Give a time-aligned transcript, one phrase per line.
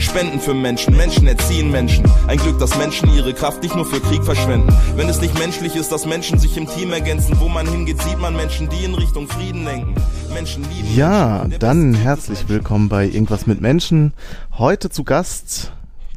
[0.00, 2.04] Spenden für Menschen, Menschen erziehen Menschen.
[2.26, 4.74] Ein Glück, dass Menschen ihre Kraft nicht nur für Krieg verschwenden.
[4.96, 8.18] Wenn es nicht menschlich ist, dass Menschen sich im Team ergänzen, wo man hingeht, sieht
[8.18, 9.94] man Menschen, die in Richtung Frieden lenken.
[10.32, 11.60] Menschen lieben Ja, Menschen.
[11.60, 14.14] Dann herzlich willkommen bei Irgendwas mit Menschen.
[14.56, 15.72] Heute zu Gast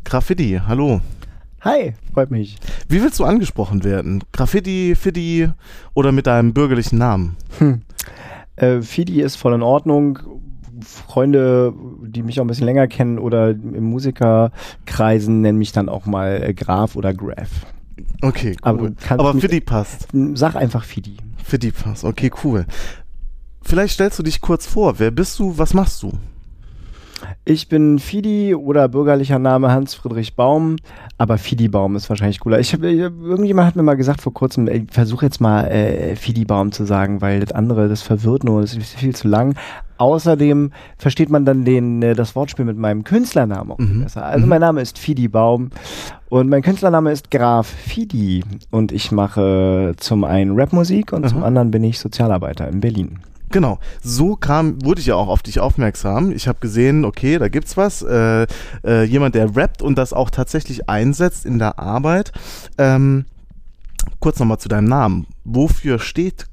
[0.05, 0.61] Graffiti.
[0.65, 1.01] Hallo.
[1.61, 2.57] Hi, freut mich.
[2.87, 4.23] Wie willst du angesprochen werden?
[4.31, 5.49] Graffiti, Fiddy
[5.93, 7.35] oder mit deinem bürgerlichen Namen?
[8.55, 10.19] Äh, Fidi ist voll in Ordnung.
[10.83, 11.73] Freunde,
[12.03, 16.41] die mich auch ein bisschen länger kennen oder im Musikerkreisen nennen mich dann auch mal
[16.43, 17.49] äh, Graf oder Graf.
[18.21, 18.95] Okay, Aber cool.
[19.09, 20.07] Aber mich- Fiddy passt.
[20.35, 21.17] Sag einfach Fidi.
[21.43, 22.03] Fiddy passt.
[22.03, 22.65] Okay, cool.
[23.61, 24.99] Vielleicht stellst du dich kurz vor.
[24.99, 25.57] Wer bist du?
[25.57, 26.11] Was machst du?
[27.45, 30.75] Ich bin Fidi oder bürgerlicher Name Hans-Friedrich Baum,
[31.17, 32.59] aber Fidi Baum ist wahrscheinlich cooler.
[32.59, 36.17] Ich hab, ich irgendjemand hat mir mal gesagt vor kurzem, ey, versuch jetzt mal äh,
[36.17, 39.55] Fidi Baum zu sagen, weil das andere, das verwirrt nur, das ist viel zu lang.
[40.03, 44.03] Außerdem versteht man dann den, äh, das Wortspiel mit meinem Künstlernamen auch Mhm.
[44.03, 44.25] besser.
[44.25, 44.49] Also Mhm.
[44.49, 45.69] mein Name ist Fidi Baum
[46.27, 51.47] und mein Künstlername ist Graf Fidi und ich mache zum einen Rapmusik und zum Aha.
[51.47, 53.19] anderen bin ich Sozialarbeiter in Berlin.
[53.49, 56.31] Genau, so kam, wurde ich ja auch auf dich aufmerksam.
[56.33, 58.01] Ich habe gesehen, okay, da gibt's was.
[58.01, 58.45] Äh,
[58.83, 62.33] äh, jemand, der rappt und das auch tatsächlich einsetzt in der Arbeit.
[62.77, 63.23] Ähm,
[64.19, 65.27] kurz nochmal zu deinem Namen.
[65.45, 66.47] Wofür steht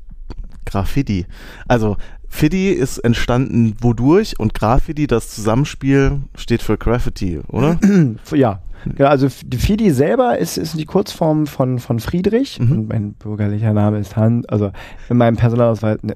[0.66, 1.26] Graffiti?
[1.66, 1.96] Also,
[2.32, 7.78] Fiddy ist entstanden wodurch und Graffiti, das Zusammenspiel, steht für Graffiti, oder?
[8.32, 8.60] Ja,
[8.96, 12.72] genau, also Fidi selber ist, ist die Kurzform von, von Friedrich Mhm.
[12.72, 14.70] und mein bürgerlicher Name ist Hans, also
[15.10, 16.14] in meinem Personalausweis, ne,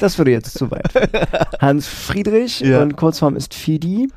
[0.00, 0.92] das würde jetzt zu weit.
[1.60, 2.82] Hans Friedrich Ja.
[2.82, 4.08] und Kurzform ist Fidi.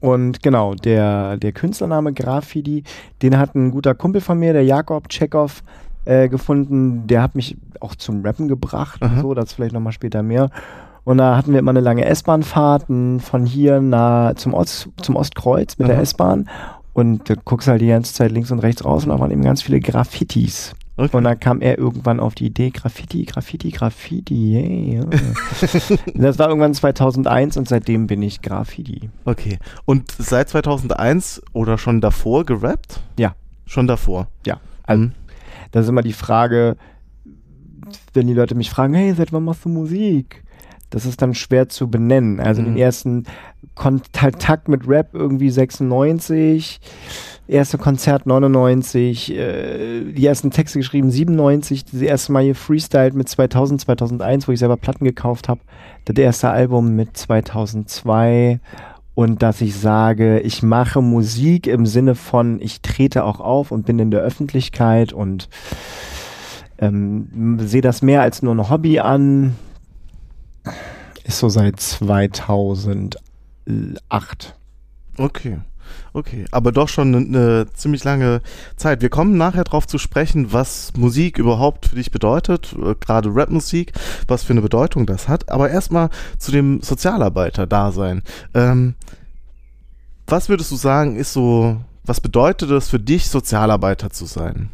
[0.00, 2.84] Und genau, der, der Künstlername Graf Fidi,
[3.22, 5.62] den hat ein guter Kumpel von mir, der Jakob Tschechow,
[6.06, 7.06] äh, gefunden.
[7.06, 9.20] Der hat mich auch zum Rappen gebracht und Aha.
[9.20, 10.50] so, das vielleicht nochmal später mehr.
[11.04, 15.78] Und da hatten wir immer eine lange S-Bahn-Fahrt von hier nah zum, Ost, zum Ostkreuz
[15.78, 16.02] mit der Aha.
[16.02, 16.48] S-Bahn.
[16.94, 19.42] Und du guckst halt die ganze Zeit links und rechts raus und da waren eben
[19.42, 20.72] ganz viele Graffitis.
[20.96, 21.14] Okay.
[21.14, 25.04] Und dann kam er irgendwann auf die Idee, Graffiti, Graffiti, Graffiti, yay, ja.
[26.14, 29.10] das war irgendwann 2001 und seitdem bin ich Graffiti.
[29.26, 29.58] Okay.
[29.84, 33.00] Und seit 2001 oder schon davor gerappt?
[33.18, 33.34] Ja.
[33.66, 34.28] Schon davor.
[34.46, 35.12] Ja, also Mhm.
[35.76, 36.76] Das ist immer die Frage,
[38.14, 40.42] wenn die Leute mich fragen, hey, seit wann machst du Musik?
[40.90, 42.40] Das ist dann schwer zu benennen.
[42.40, 42.66] Also Mhm.
[42.66, 43.24] den ersten
[43.74, 46.80] Kontakt mit Rap irgendwie 96,
[47.48, 53.28] erste Konzert 99, äh, die ersten Texte geschrieben 97, das erste Mal hier freestyled mit
[53.28, 55.60] 2000, 2001, wo ich selber Platten gekauft habe.
[56.06, 58.60] Das erste Album mit 2002
[59.16, 63.86] und dass ich sage, ich mache Musik im Sinne von, ich trete auch auf und
[63.86, 65.48] bin in der Öffentlichkeit und
[66.78, 69.56] ähm, sehe das mehr als nur ein Hobby an,
[71.24, 73.18] ist so seit 2008.
[75.16, 75.60] Okay.
[76.16, 78.40] Okay, aber doch schon eine, eine ziemlich lange
[78.76, 79.02] Zeit.
[79.02, 83.92] Wir kommen nachher darauf zu sprechen, was Musik überhaupt für dich bedeutet, äh, gerade Rapmusik,
[84.26, 85.50] was für eine Bedeutung das hat.
[85.50, 88.22] Aber erstmal zu dem Sozialarbeiter-Dasein.
[88.54, 88.94] Ähm,
[90.26, 94.70] was würdest du sagen, ist so, was bedeutet es für dich, Sozialarbeiter zu sein?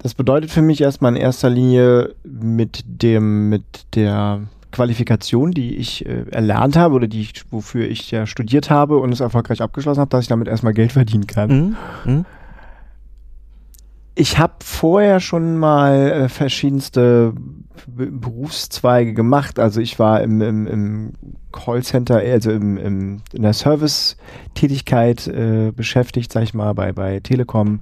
[0.00, 4.42] Das bedeutet für mich erstmal in erster Linie mit dem, mit der
[4.72, 9.12] Qualifikation, die ich äh, erlernt habe oder die ich, wofür ich ja studiert habe und
[9.12, 11.76] es erfolgreich abgeschlossen habe, dass ich damit erstmal Geld verdienen kann.
[12.04, 12.12] Mhm.
[12.12, 12.24] Mhm.
[14.14, 17.34] Ich habe vorher schon mal äh, verschiedenste
[17.86, 19.60] B Berufszweige gemacht.
[19.60, 21.12] Also ich war im, im, im
[21.52, 27.80] Callcenter, also im, im, in der Service-Tätigkeit äh, beschäftigt, sag ich mal, bei, bei Telekom.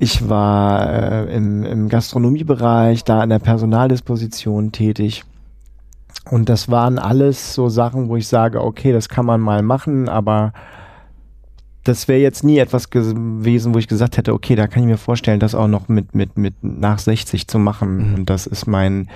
[0.00, 5.24] Ich war äh, im, im Gastronomiebereich, da in der Personaldisposition tätig.
[6.30, 10.08] Und das waren alles so Sachen, wo ich sage, okay, das kann man mal machen,
[10.08, 10.52] aber
[11.84, 14.98] das wäre jetzt nie etwas gewesen, wo ich gesagt hätte, okay, da kann ich mir
[14.98, 18.10] vorstellen, das auch noch mit, mit, mit nach 60 zu machen.
[18.10, 18.14] Mhm.
[18.14, 19.08] Und das ist mein,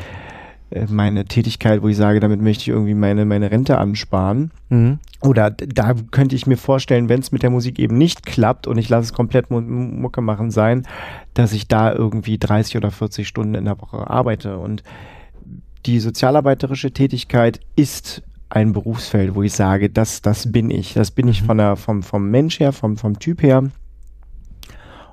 [0.71, 4.51] äh, meine Tätigkeit, wo ich sage, damit möchte ich irgendwie meine, meine Rente ansparen.
[4.69, 4.99] Mhm.
[5.21, 8.79] Oder da könnte ich mir vorstellen, wenn es mit der Musik eben nicht klappt und
[8.79, 10.87] ich lasse es komplett Mu Mucke machen sein,
[11.35, 14.59] dass ich da irgendwie 30 oder 40 Stunden in der Woche arbeite.
[14.59, 14.83] Und
[15.87, 20.95] die sozialarbeiterische Tätigkeit ist ein Berufsfeld, wo ich sage, das, das bin ich.
[20.95, 21.47] Das bin ich Mhm.
[21.47, 23.65] von der, vom, vom Mensch her, vom, vom Typ her.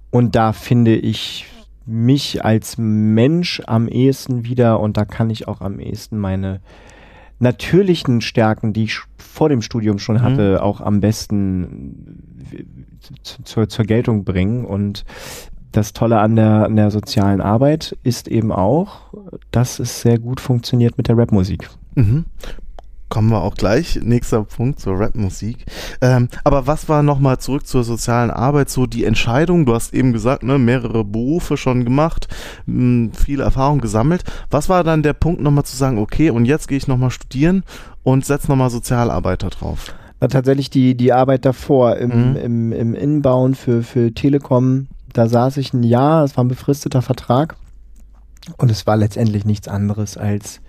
[0.09, 1.45] Und da finde ich
[1.85, 6.61] mich als Mensch am ehesten wieder und da kann ich auch am ehesten meine
[7.39, 10.57] natürlichen Stärken, die ich vor dem Studium schon hatte, mhm.
[10.59, 12.49] auch am besten
[13.43, 14.65] zur, zur Geltung bringen.
[14.65, 15.03] Und
[15.73, 19.11] das Tolle an der, an der sozialen Arbeit ist eben auch,
[19.51, 21.69] dass es sehr gut funktioniert mit der Rapmusik.
[21.95, 22.25] Mhm
[23.13, 23.99] kommen wir auch gleich.
[24.01, 25.67] Nächster Punkt zur Rapmusik.
[26.01, 29.67] Ähm, aber was war nochmal zurück zur sozialen Arbeit, so die Entscheidung?
[29.67, 32.27] Du hast eben gesagt, ne, mehrere Berufe schon gemacht,
[32.65, 34.23] mh, hm, viel Erfahrung gesammelt.
[34.49, 37.61] Was war dann der Punkt nochmal zu sagen, okay, und jetzt gehe ich nochmal studieren
[38.01, 39.93] und setze nochmal Sozialarbeiter drauf?
[40.19, 42.35] Tatsächlich die, die Arbeit davor im, mhm.
[42.37, 44.87] im, im Inbauen für, für Telekom.
[45.13, 47.55] Da saß ich ein Jahr, es war ein befristeter Vertrag.
[48.57, 50.59] Und es war letztendlich nichts anderes als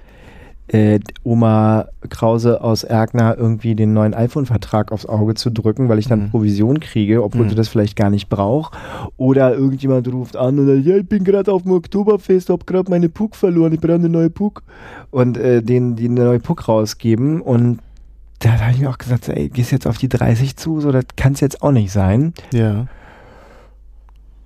[0.69, 6.09] äh, Oma Krause aus Erkner irgendwie den neuen iPhone-Vertrag aufs Auge zu drücken, weil ich
[6.09, 6.31] dann mhm.
[6.31, 7.51] Provision kriege, obwohl mhm.
[7.51, 8.77] sie das vielleicht gar nicht braucht.
[9.17, 12.91] Oder irgendjemand ruft an und sagt, ja, ich bin gerade auf dem Oktoberfest, hab gerade
[12.91, 14.63] meine Puck verloren, ich brauche eine neue Puck.
[15.11, 17.41] Und äh, den die eine neue Puck rausgeben.
[17.41, 17.81] Und
[18.39, 21.05] da habe ich mir auch gesagt, ey, gehst jetzt auf die 30 zu, so das
[21.17, 22.33] kann es jetzt auch nicht sein.
[22.53, 22.87] Ja.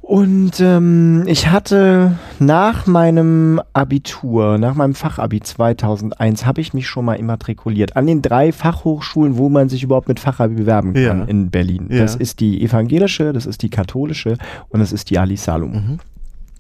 [0.08, 7.05] Und ähm, ich hatte nach meinem Abitur, nach meinem Fachabi 2001, habe ich mich schon
[7.05, 11.25] mal immatrikuliert an den drei Fachhochschulen, wo man sich überhaupt mit Fachabi bewerben kann ja.
[11.26, 11.88] in Berlin.
[11.90, 11.99] Ja.
[11.99, 14.38] Das ist die evangelische, das ist die katholische
[14.70, 15.72] und das ist die Ali Salum.
[15.72, 15.99] Mhm.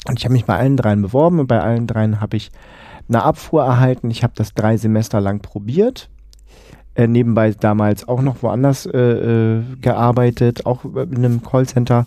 [0.06, 2.50] Und ich habe mich bei allen dreien beworben und bei allen dreien habe ich
[3.08, 4.10] eine Abfuhr erhalten.
[4.10, 6.10] Ich habe das drei Semester lang probiert.
[6.94, 12.04] Äh, nebenbei damals auch noch woanders äh, äh, gearbeitet, auch in einem Callcenter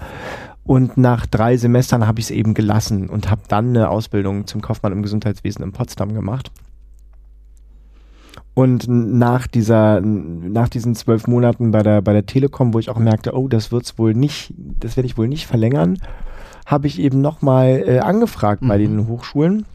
[0.64, 4.62] und nach drei Semestern habe ich es eben gelassen und habe dann eine Ausbildung zum
[4.62, 6.52] Kaufmann im Gesundheitswesen in Potsdam gemacht.
[8.54, 13.00] Und nach dieser, nach diesen zwölf Monaten bei der, bei der Telekom, wo ich auch
[13.00, 15.98] merkte, oh, das wird's wohl nicht, das werde ich wohl nicht verlängern,
[16.66, 18.68] habe ich eben nochmal äh, angefragt mhm.
[18.68, 19.66] bei den Hochschulen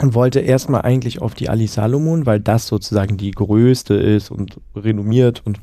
[0.00, 4.60] und wollte erstmal eigentlich auf die Ali Salomon, weil das sozusagen die größte ist und
[4.74, 5.60] renommiert und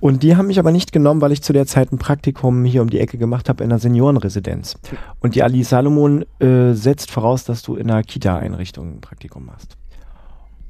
[0.00, 2.82] und die haben mich aber nicht genommen, weil ich zu der Zeit ein Praktikum hier
[2.82, 4.78] um die Ecke gemacht habe in einer Seniorenresidenz.
[5.20, 9.76] Und die Ali Salomon äh, setzt voraus, dass du in einer Kita-Einrichtung ein Praktikum machst.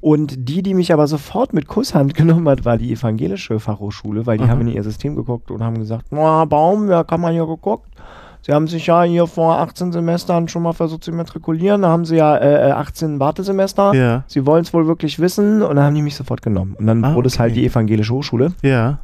[0.01, 4.39] Und die, die mich aber sofort mit Kusshand genommen hat, war die evangelische Fachhochschule, weil
[4.39, 4.51] die Aha.
[4.51, 7.89] haben in ihr System geguckt und haben gesagt, na, Baum, wer kann man hier geguckt?
[8.41, 11.83] Sie haben sich ja hier vor 18 Semestern schon mal versucht zu matrikulieren.
[11.83, 13.93] Da haben sie ja äh, 18 Wartesemester.
[13.95, 14.25] Ja.
[14.29, 16.75] Sie wollen es wohl wirklich wissen und dann haben die mich sofort genommen.
[16.79, 17.35] Und dann ah, wurde okay.
[17.35, 18.53] es halt die evangelische Hochschule.
[18.63, 19.01] Ja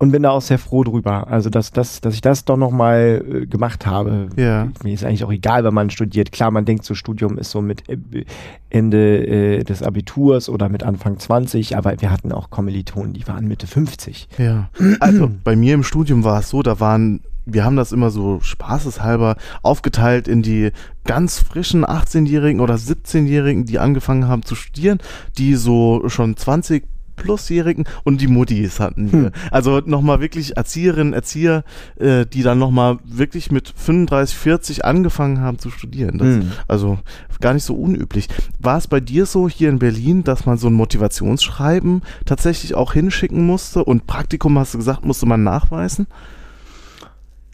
[0.00, 1.28] und bin da auch sehr froh drüber.
[1.28, 4.30] Also, dass, dass, dass ich das doch nochmal äh, gemacht habe.
[4.34, 4.68] Ja.
[4.82, 6.32] Mir ist eigentlich auch egal, wenn man studiert.
[6.32, 8.24] Klar, man denkt, so Studium ist so mit äh,
[8.70, 13.46] Ende äh, des Abiturs oder mit Anfang 20, aber wir hatten auch Kommilitonen, die waren
[13.46, 14.28] Mitte 50.
[14.38, 14.70] Ja.
[15.00, 18.38] Also, bei mir im Studium war es so, da waren wir haben das immer so
[18.40, 20.70] spaßeshalber aufgeteilt in die
[21.04, 24.98] ganz frischen 18-Jährigen oder 17-Jährigen, die angefangen haben zu studieren,
[25.36, 26.84] die so schon 20
[27.20, 29.24] Plusjährigen und die Muttis hatten wir.
[29.26, 29.30] Hm.
[29.50, 31.64] Also nochmal wirklich Erzieherinnen, Erzieher,
[31.98, 36.18] äh, die dann nochmal wirklich mit 35, 40 angefangen haben zu studieren.
[36.18, 36.52] Das, hm.
[36.66, 36.98] Also
[37.40, 38.28] gar nicht so unüblich.
[38.58, 42.92] War es bei dir so hier in Berlin, dass man so ein Motivationsschreiben tatsächlich auch
[42.92, 46.06] hinschicken musste und Praktikum, hast du gesagt, musste man nachweisen?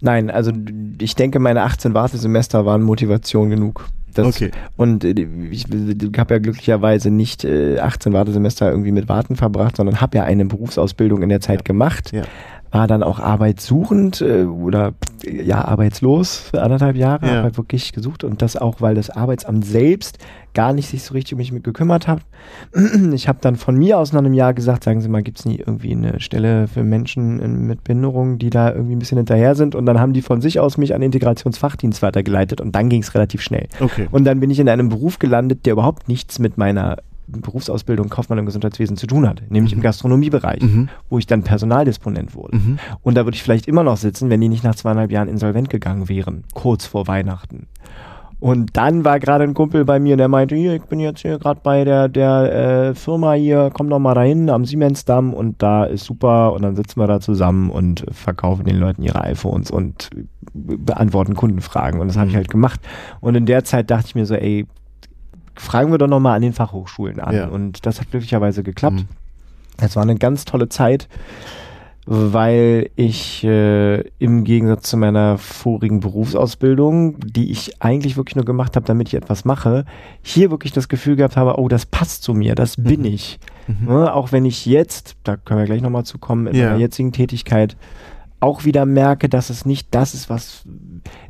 [0.00, 0.52] Nein, also
[0.98, 3.86] ich denke, meine 18 Wartesemester waren Motivation genug.
[4.18, 4.50] Das, okay.
[4.76, 9.76] Und äh, ich, ich habe ja glücklicherweise nicht äh, 18 Wartesemester irgendwie mit Warten verbracht,
[9.76, 11.64] sondern habe ja eine Berufsausbildung in der Zeit ja.
[11.64, 12.12] gemacht.
[12.12, 12.22] Ja.
[12.70, 14.94] War dann auch arbeitssuchend äh, oder
[15.26, 17.32] ja, arbeitslos für anderthalb Jahre, ja.
[17.32, 20.18] habe halt wirklich gesucht und das auch, weil das Arbeitsamt selbst
[20.54, 22.20] gar nicht sich so richtig um mich mit gekümmert hat.
[23.12, 25.44] Ich habe dann von mir aus nach einem Jahr gesagt, sagen Sie mal, gibt es
[25.44, 29.74] nie irgendwie eine Stelle für Menschen mit Behinderung, die da irgendwie ein bisschen hinterher sind?
[29.74, 33.02] Und dann haben die von sich aus mich an den Integrationsfachdienst weitergeleitet und dann ging
[33.02, 33.68] es relativ schnell.
[33.80, 34.08] Okay.
[34.10, 36.96] Und dann bin ich in einem Beruf gelandet, der überhaupt nichts mit meiner
[37.28, 39.78] Berufsausbildung Kaufmann im Gesundheitswesen zu tun hat, nämlich mhm.
[39.78, 40.88] im Gastronomiebereich, mhm.
[41.08, 42.56] wo ich dann Personaldisponent wurde.
[42.56, 42.78] Mhm.
[43.02, 45.70] Und da würde ich vielleicht immer noch sitzen, wenn die nicht nach zweieinhalb Jahren insolvent
[45.70, 47.66] gegangen wären, kurz vor Weihnachten.
[48.38, 51.38] Und dann war gerade ein Kumpel bei mir, der meinte, hier, ich bin jetzt hier
[51.38, 55.84] gerade bei der, der äh, Firma hier, komm doch mal dahin am Siemensdamm und da
[55.84, 60.10] ist super und dann sitzen wir da zusammen und verkaufen den Leuten ihre iPhones und
[60.52, 62.38] beantworten Kundenfragen und das habe ich mhm.
[62.38, 62.80] halt gemacht.
[63.20, 64.66] Und in der Zeit dachte ich mir so, ey,
[65.56, 67.34] fragen wir doch nochmal an den Fachhochschulen an.
[67.34, 67.48] Ja.
[67.48, 68.96] Und das hat glücklicherweise geklappt.
[68.96, 69.08] Mhm.
[69.78, 71.08] Es war eine ganz tolle Zeit,
[72.06, 78.76] weil ich äh, im Gegensatz zu meiner vorigen Berufsausbildung, die ich eigentlich wirklich nur gemacht
[78.76, 79.84] habe, damit ich etwas mache,
[80.22, 83.06] hier wirklich das Gefühl gehabt habe, oh, das passt zu mir, das bin mhm.
[83.06, 83.38] ich.
[83.66, 83.88] Mhm.
[83.88, 86.66] Ne, auch wenn ich jetzt, da können wir gleich nochmal zu kommen, in ja.
[86.66, 87.76] meiner jetzigen Tätigkeit
[88.38, 90.62] auch wieder merke, dass es nicht das ist, was,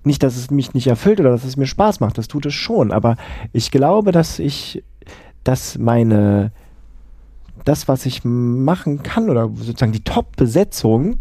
[0.04, 2.18] nicht, dass es mich nicht erfüllt oder dass es mir Spaß macht.
[2.18, 2.92] Das tut es schon.
[2.92, 3.16] Aber
[3.52, 4.82] ich glaube, dass ich,
[5.44, 6.52] dass meine,
[7.64, 11.18] das, was ich machen kann oder sozusagen die Top-Besetzung,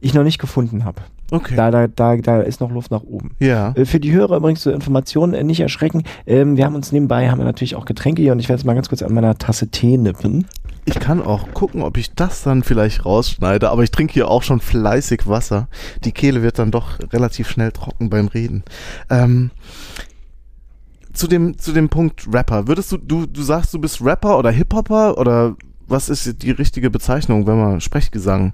[0.00, 1.02] ich noch nicht gefunden habe.
[1.30, 1.56] Okay.
[1.56, 3.30] Da, da, da, da ist noch Luft nach oben.
[3.38, 3.72] ja.
[3.72, 6.02] Äh, Für die Hörer übrigens zur Information äh, nicht erschrecken.
[6.26, 8.66] Ähm, wir haben uns nebenbei, haben wir natürlich auch Getränke hier und ich werde jetzt
[8.66, 10.46] mal ganz kurz an meiner Tasse Tee nippen.
[10.84, 14.42] Ich kann auch gucken, ob ich das dann vielleicht rausschneide, aber ich trinke hier auch
[14.42, 15.68] schon fleißig Wasser.
[16.04, 18.64] Die Kehle wird dann doch relativ schnell trocken beim Reden.
[19.08, 19.50] Ähm,
[21.12, 22.66] zu dem, zu dem Punkt Rapper.
[22.66, 25.54] Würdest du, du, du sagst, du bist Rapper oder Hip-Hopper oder
[25.86, 28.52] was ist die richtige Bezeichnung, wenn man Sprechgesang,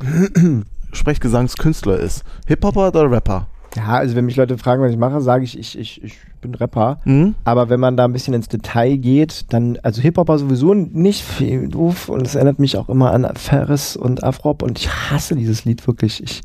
[0.92, 2.24] Sprechgesangskünstler ist?
[2.46, 3.46] Hip-Hopper oder Rapper?
[3.76, 6.54] Ja, also wenn mich Leute fragen, was ich mache, sage ich, ich, ich, ich bin
[6.54, 7.00] Rapper.
[7.04, 7.34] Mhm.
[7.44, 11.68] Aber wenn man da ein bisschen ins Detail geht, dann, also Hip-Hopper sowieso nicht viel
[11.68, 15.64] doof und es erinnert mich auch immer an Ferris und Afrop und ich hasse dieses
[15.64, 16.22] Lied wirklich.
[16.22, 16.40] Ich,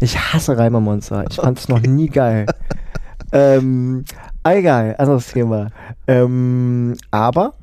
[0.00, 1.24] ich hasse Reimermonster.
[1.30, 2.46] Ich fand es noch nie geil.
[3.32, 4.04] ähm,
[4.44, 5.68] egal, anderes Thema.
[6.06, 7.54] Ähm, aber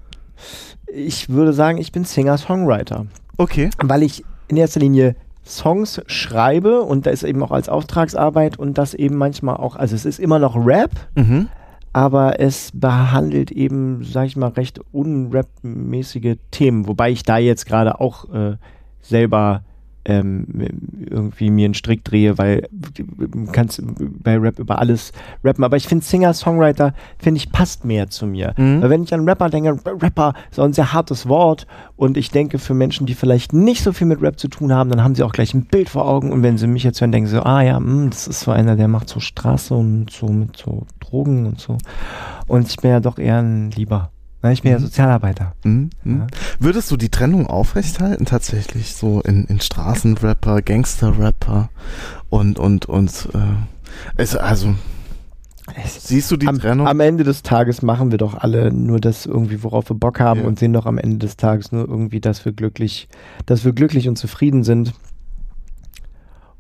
[0.92, 3.06] ich würde sagen, ich bin Singer-Songwriter
[3.38, 3.70] Okay.
[3.84, 5.16] weil ich in erster Linie
[5.50, 9.96] Songs schreibe und da ist eben auch als Auftragsarbeit und das eben manchmal auch, also
[9.96, 11.50] es ist immer noch Rap, Mhm.
[11.92, 18.00] aber es behandelt eben, sag ich mal, recht unrap-mäßige Themen, wobei ich da jetzt gerade
[18.00, 18.58] auch äh,
[19.02, 19.64] selber
[20.10, 20.46] ähm,
[21.10, 23.82] irgendwie mir einen Strick drehe, weil du kannst
[24.24, 25.12] bei Rap über alles
[25.44, 28.54] rappen, aber ich finde Singer-Songwriter, finde ich, passt mehr zu mir.
[28.58, 28.82] Mhm.
[28.82, 32.32] Weil wenn ich an Rapper denke, Rapper ist auch ein sehr hartes Wort und ich
[32.32, 35.16] denke, für Menschen, die vielleicht nicht so viel mit Rap zu tun haben, dann haben
[35.16, 37.36] sie auch gleich ein Bild vor Augen und wenn sie mich jetzt hören, denken sie
[37.36, 40.58] so, ah ja, hm, das ist so einer, der macht so Straße und so mit
[40.58, 41.78] so Drogen und so.
[42.48, 44.12] Und ich bin ja doch eher ein Lieber.
[44.42, 45.54] Na, Ich bin ja Sozialarbeiter.
[45.64, 45.90] Mhm.
[46.04, 46.18] Mhm.
[46.20, 46.28] Ja.
[46.60, 51.70] Würdest du die Trennung aufrechthalten tatsächlich so in, in Straßenrapper, Gangsterrapper
[52.30, 53.40] und und und äh,
[54.16, 54.74] es, also
[55.86, 56.88] siehst du die Am, Trennung?
[56.88, 60.42] am Ende des Tages machen wir doch alle nur das irgendwie, worauf wir Bock haben
[60.42, 60.48] Ja.
[60.48, 63.08] und sehen doch am Ende des Tages nur irgendwie, dass wir glücklich,
[63.46, 64.94] dass wir glücklich und zufrieden sind.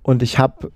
[0.03, 0.71] Und ich habe,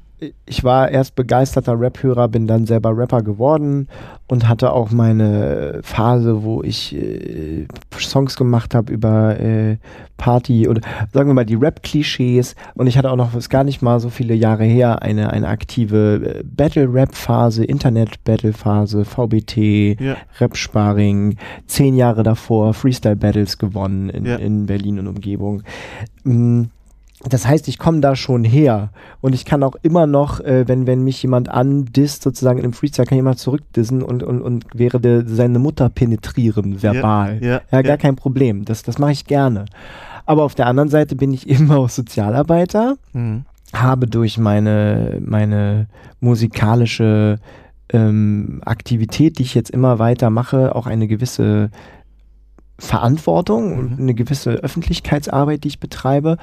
[0.46, 3.88] ich war erst begeisterter Rap-Hörer, bin dann selber Rapper geworden
[4.28, 7.68] und hatte auch meine Phase, wo ich äh,
[8.00, 9.78] Songs gemacht habe über äh,
[10.18, 10.80] Party oder
[11.12, 12.56] sagen wir mal die Rap-Klischees.
[12.76, 15.48] Und ich hatte auch noch, ist gar nicht mal so viele Jahre her, eine, eine
[15.48, 20.16] aktive äh, Battle-Rap-Phase, Internet-Battle-Phase, VBT, ja.
[20.40, 24.36] Rap-Sparring, zehn Jahre davor Freestyle-Battles gewonnen in, Ja.
[24.38, 25.64] in Berlin und Umgebung.
[26.24, 26.64] Mm,
[27.30, 28.90] Das heißt, ich komme da schon her
[29.22, 32.74] und ich kann auch immer noch, äh, wenn, wenn mich jemand andisst, sozusagen in einem
[32.74, 37.40] Freestyle, kann jemand zurückdissen und, und, und wäre der, seine Mutter penetrieren, verbal.
[37.42, 37.98] Ja, Ja, gar ja.
[37.98, 38.66] kein Problem.
[38.66, 39.66] Das, das mache ich gerne.
[40.26, 43.46] Aber auf der anderen Seite bin ich eben auch Sozialarbeiter Mhm.
[43.74, 45.88] habe durch meine, meine
[46.20, 47.40] musikalische
[47.90, 51.70] ähm, Aktivität, die ich jetzt immer weiter mache, auch eine gewisse
[52.80, 53.98] Verantwortung und Mhm.
[54.00, 56.38] eine gewisse Öffentlichkeitsarbeit, die ich betreibe.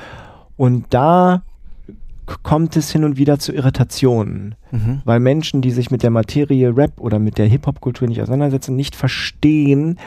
[0.60, 1.42] Und da
[2.42, 5.00] kommt es hin und wieder zu Irritationen, Mhm.
[5.06, 8.94] weil Menschen, die sich mit der Materie Rap oder mit der Hip-Hop-Kultur nicht auseinandersetzen, nicht
[8.94, 9.98] verstehen,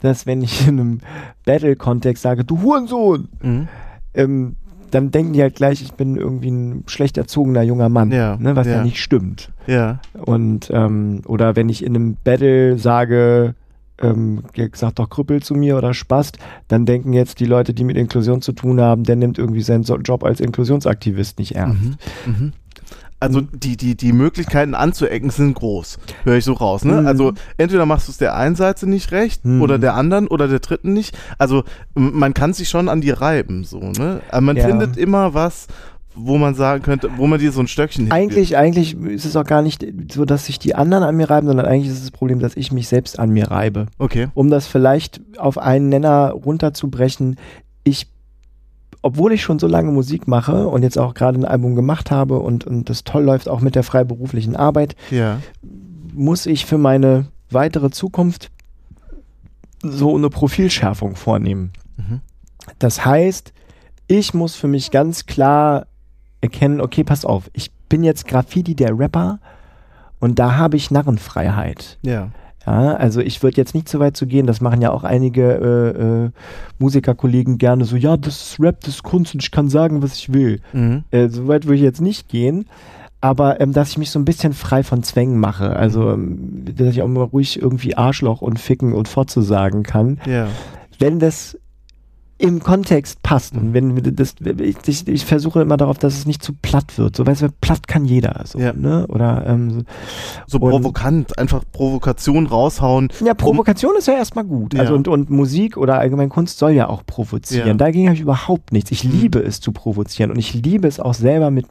[0.00, 1.00] dass wenn ich in einem
[1.44, 3.68] Battle-Kontext sage, du Hurensohn, Mhm.
[4.14, 4.54] ähm,
[4.92, 8.54] dann denken die halt gleich, ich bin irgendwie ein schlecht erzogener junger Mann, Ja, ne,
[8.54, 8.74] was ja.
[8.76, 8.84] ja.
[8.84, 9.50] nicht stimmt.
[9.66, 9.98] Ja.
[10.24, 13.54] Und ähm, oder wenn ich in einem Battle sage,
[14.00, 14.42] ähm,
[14.74, 16.38] sag doch Krüppel zu mir oder Spast,
[16.68, 19.82] dann denken jetzt die Leute, die mit Inklusion zu tun haben, der nimmt irgendwie seinen
[19.84, 21.82] Job als Inklusionsaktivist nicht ernst.
[22.26, 22.32] Mhm.
[22.32, 22.52] Mhm.
[23.22, 26.86] Also die, die, die Möglichkeiten anzuecken sind groß, höre ich so raus.
[26.86, 27.02] Ne?
[27.02, 27.06] Mhm.
[27.06, 29.60] Also entweder machst du es der einen Seite nicht recht Mhm.
[29.60, 31.14] oder der anderen oder der dritten nicht.
[31.36, 31.64] Also
[31.94, 34.22] man kann sich schon an die reiben, so, ne?
[34.30, 34.66] Aber man Ja.
[34.66, 35.66] findet immer was,
[36.22, 38.10] wo man sagen könnte, wo man dir so ein Stöckchen.
[38.12, 41.46] Eigentlich, eigentlich ist es auch gar nicht so, dass sich die anderen an mir reiben,
[41.46, 43.86] sondern eigentlich ist es das Problem, dass ich mich selbst an mir reibe.
[43.98, 44.28] Okay.
[44.34, 47.36] um das vielleicht auf einen Nenner runterzubrechen,
[47.84, 48.08] ich,
[49.02, 52.38] obwohl ich schon so lange Musik mache und jetzt auch gerade ein Album gemacht habe
[52.38, 55.38] und, und das toll läuft, auch mit der freiberuflichen Arbeit, Ja.
[56.14, 58.50] muss ich für meine weitere Zukunft
[59.82, 61.72] so eine Profilschärfung vornehmen.
[61.96, 62.20] Mhm.
[62.78, 63.52] Das heißt,
[64.06, 65.86] ich muss für mich ganz klar
[66.40, 69.38] erkennen, okay, pass auf, ich bin jetzt Graffiti der Rapper
[70.18, 71.98] und da habe ich Narrenfreiheit.
[72.02, 72.28] Ja.
[72.66, 75.54] Ja, also ich würde jetzt nicht so weit zu gehen, das machen ja auch einige
[75.54, 76.30] äh, äh,
[76.78, 80.14] Musikerkollegen gerne so, ja, das ist Rap, das ist Kunst und ich kann sagen, was
[80.16, 80.60] ich will.
[80.74, 81.04] Mhm.
[81.10, 82.66] Äh, so weit würde ich jetzt nicht gehen,
[83.22, 86.88] aber ähm, dass ich mich so ein bisschen frei von Zwängen mache, also ähm, dass
[86.88, 90.48] ich auch mal ruhig irgendwie Arschloch und Ficken und Fotze sagen kann, Ja.
[90.98, 91.58] wenn das
[92.40, 93.54] im Kontext passt.
[93.54, 94.34] Und wenn wir das,
[94.86, 97.14] ich, ich versuche immer darauf, dass es nicht zu platt wird.
[97.16, 98.42] So, weißt du, platt kann jeder.
[98.46, 98.72] So, Ja.
[98.72, 99.06] ne?
[99.08, 99.84] Oder ähm,
[100.46, 103.08] So provokant, einfach Provokation raushauen.
[103.24, 104.74] ja, Provokation ist ja erstmal gut.
[104.74, 104.80] Ja.
[104.80, 107.68] Also und, und Musik oder allgemein Kunst soll ja auch provozieren.
[107.68, 107.74] Ja.
[107.74, 108.90] Dagegen habe ich überhaupt nichts.
[108.90, 109.10] Ich Mhm.
[109.12, 111.66] liebe es zu provozieren und ich liebe es auch selber mit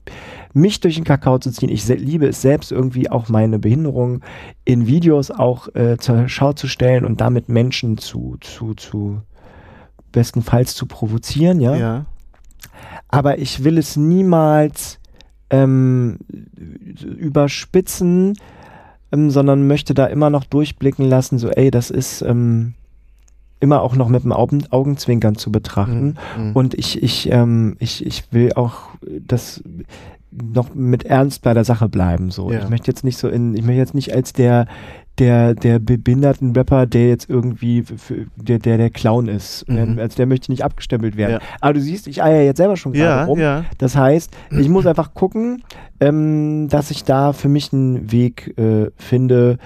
[0.53, 1.69] mich durch den Kakao zu ziehen.
[1.69, 4.21] Ich liebe es selbst irgendwie auch meine Behinderung
[4.65, 9.21] in Videos auch äh, zur Schau zu stellen und damit Menschen zu zu zu
[10.11, 11.75] bestenfalls zu provozieren, ja.
[11.75, 12.05] Ja.
[13.07, 14.99] aber ich will es niemals
[15.49, 16.19] ähm,
[17.17, 18.33] überspitzen,
[19.11, 22.73] ähm, sondern möchte da immer noch durchblicken lassen, so ey, das ist ähm,
[23.59, 26.15] immer auch noch mit dem Augen, Augenzwinkern zu betrachten.
[26.37, 26.51] Mhm.
[26.53, 29.63] Und ich, ich, ähm, ich, ich will auch das
[30.31, 32.31] noch mit Ernst bei der Sache bleiben.
[32.31, 32.59] So, Ja.
[32.59, 34.67] ich möchte jetzt nicht so in, ich möchte jetzt nicht als der
[35.19, 39.99] der der behinderten Rapper, der jetzt irgendwie f- f- der der der Clown ist, Mhm.
[39.99, 41.33] als der möchte ich nicht abgestempelt werden.
[41.33, 41.39] Ja.
[41.61, 43.39] Aber du siehst, ich eier jetzt selber schon gerade ja, rum.
[43.39, 43.65] ja.
[43.77, 45.63] Das heißt, ich muss einfach gucken,
[45.99, 49.57] ähm, dass ich da für mich einen Weg äh, finde.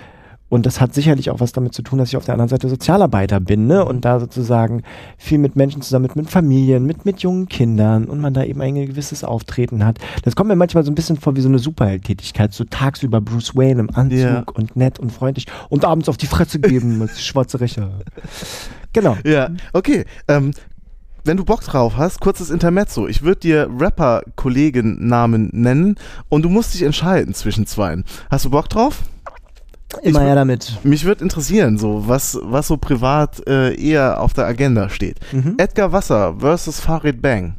[0.53, 2.69] Und das hat sicherlich auch was damit zu tun, dass ich auf der anderen Seite
[2.69, 3.83] Sozialarbeiter bin, ne?
[3.83, 4.83] Und da sozusagen
[5.17, 8.61] viel mit Menschen zusammen, mit, mit Familien, mit, mit jungen Kindern und man da eben
[8.61, 9.97] ein gewisses Auftreten hat.
[10.21, 12.53] Das kommt mir manchmal so ein bisschen vor wie so eine Superheldtätigkeit.
[12.53, 14.43] So tagsüber Bruce Wayne im Anzug Ja.
[14.53, 17.89] und nett und freundlich und abends auf die Fresse geben mit schwarze Rächer.
[18.93, 19.17] Genau.
[19.25, 20.05] Ja, okay.
[20.27, 20.51] Ähm,
[21.23, 23.07] wenn du Bock drauf hast, kurzes Intermezzo.
[23.07, 25.95] Ich würde dir Rapper-Kollegen-Namen nennen
[26.29, 28.03] und du musst dich entscheiden zwischen zweien.
[28.29, 28.99] Hast du Bock drauf?
[30.01, 30.79] Immer ja damit.
[30.83, 35.19] Mich würde interessieren, so was, was so privat äh, eher auf der Agenda steht.
[35.31, 35.55] Mhm.
[35.57, 37.55] Edgar Wasser versus Farid Bang.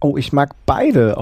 [0.00, 1.16] Oh, ich mag beide.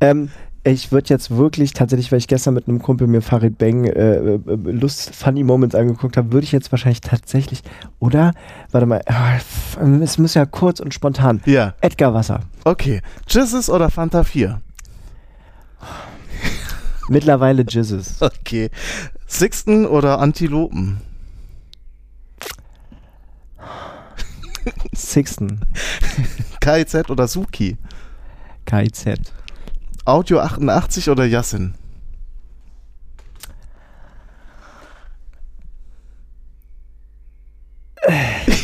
[0.00, 0.28] Ähm,
[0.64, 4.34] ich würde jetzt wirklich tatsächlich, weil ich gestern mit einem Kumpel mir Farid Bang äh,
[4.34, 7.62] äh, Lust Funny Moments angeguckt habe, würde ich jetzt wahrscheinlich tatsächlich,
[7.98, 8.32] oder?
[8.70, 9.38] Warte mal, ah,
[10.02, 11.40] es muss ja kurz und spontan.
[11.46, 12.40] Ja, Edgar Wasser.
[12.64, 13.00] okay.
[13.28, 14.60] Jizzes oder Fanta 4?
[17.08, 18.20] Mittlerweile Jizzes.
[18.22, 18.70] Okay.
[19.26, 21.00] Sixten oder Antilopen?
[24.94, 25.60] Sixten.
[26.60, 27.76] KIZ oder Suki?
[28.66, 29.32] KIZ.
[30.04, 31.74] Audio 88 oder Yassin?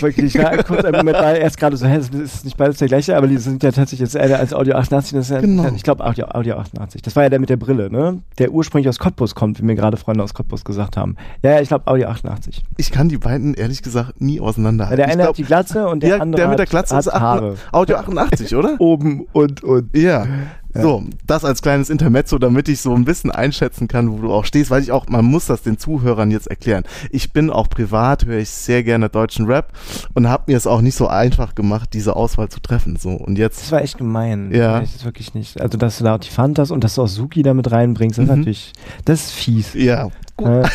[0.03, 2.89] Wirklich, ja, kurz einen Moment war erst gerade so, hä, das ist nicht beides der
[2.89, 5.69] gleiche, aber die sind ja tatsächlich jetzt einer als Audio 88, das ist ja, Genau.
[5.75, 7.03] ich glaube Audio, Audio 88.
[7.03, 8.21] Das war ja der mit der Brille, ne?
[8.39, 11.17] Der ursprünglich aus Cottbus kommt, wie mir gerade Freunde aus Cottbus gesagt haben.
[11.43, 12.63] Ja, ja, ich glaube Audio 88.
[12.77, 14.97] Ich kann die beiden ehrlich gesagt nie Ja, auseinanderhalten.
[14.99, 16.97] der eine glaub, hat die Glatze und der ja, andere der mit der hat, Glatze
[16.97, 17.57] hat ist Haare.
[17.73, 18.77] Audio 88, oder?
[18.81, 19.97] Oben und und.
[19.97, 20.27] Ja.
[20.75, 24.45] So, das als kleines Intermezzo, damit ich so ein bisschen einschätzen kann, wo du auch
[24.45, 26.85] stehst, weil ich auch, man muss das den Zuhörern jetzt erklären.
[27.11, 29.73] Ich bin auch privat, höre ich sehr gerne deutschen Rap
[30.15, 32.97] und habe mir es auch nicht so einfach gemacht, diese Auswahl zu treffen.
[32.97, 34.51] So, und Das jetzt, war echt gemein.
[34.53, 34.81] Ja.
[34.81, 35.61] Das ist wirklich nicht.
[35.61, 38.25] Also, dass du da auch die Fantas und dass du auch Suki damit reinbringst, das
[38.27, 38.39] ist Mhm.
[38.39, 38.73] natürlich,
[39.05, 39.75] das ist fies.
[39.75, 40.49] ja, gut.
[40.49, 40.69] Äh,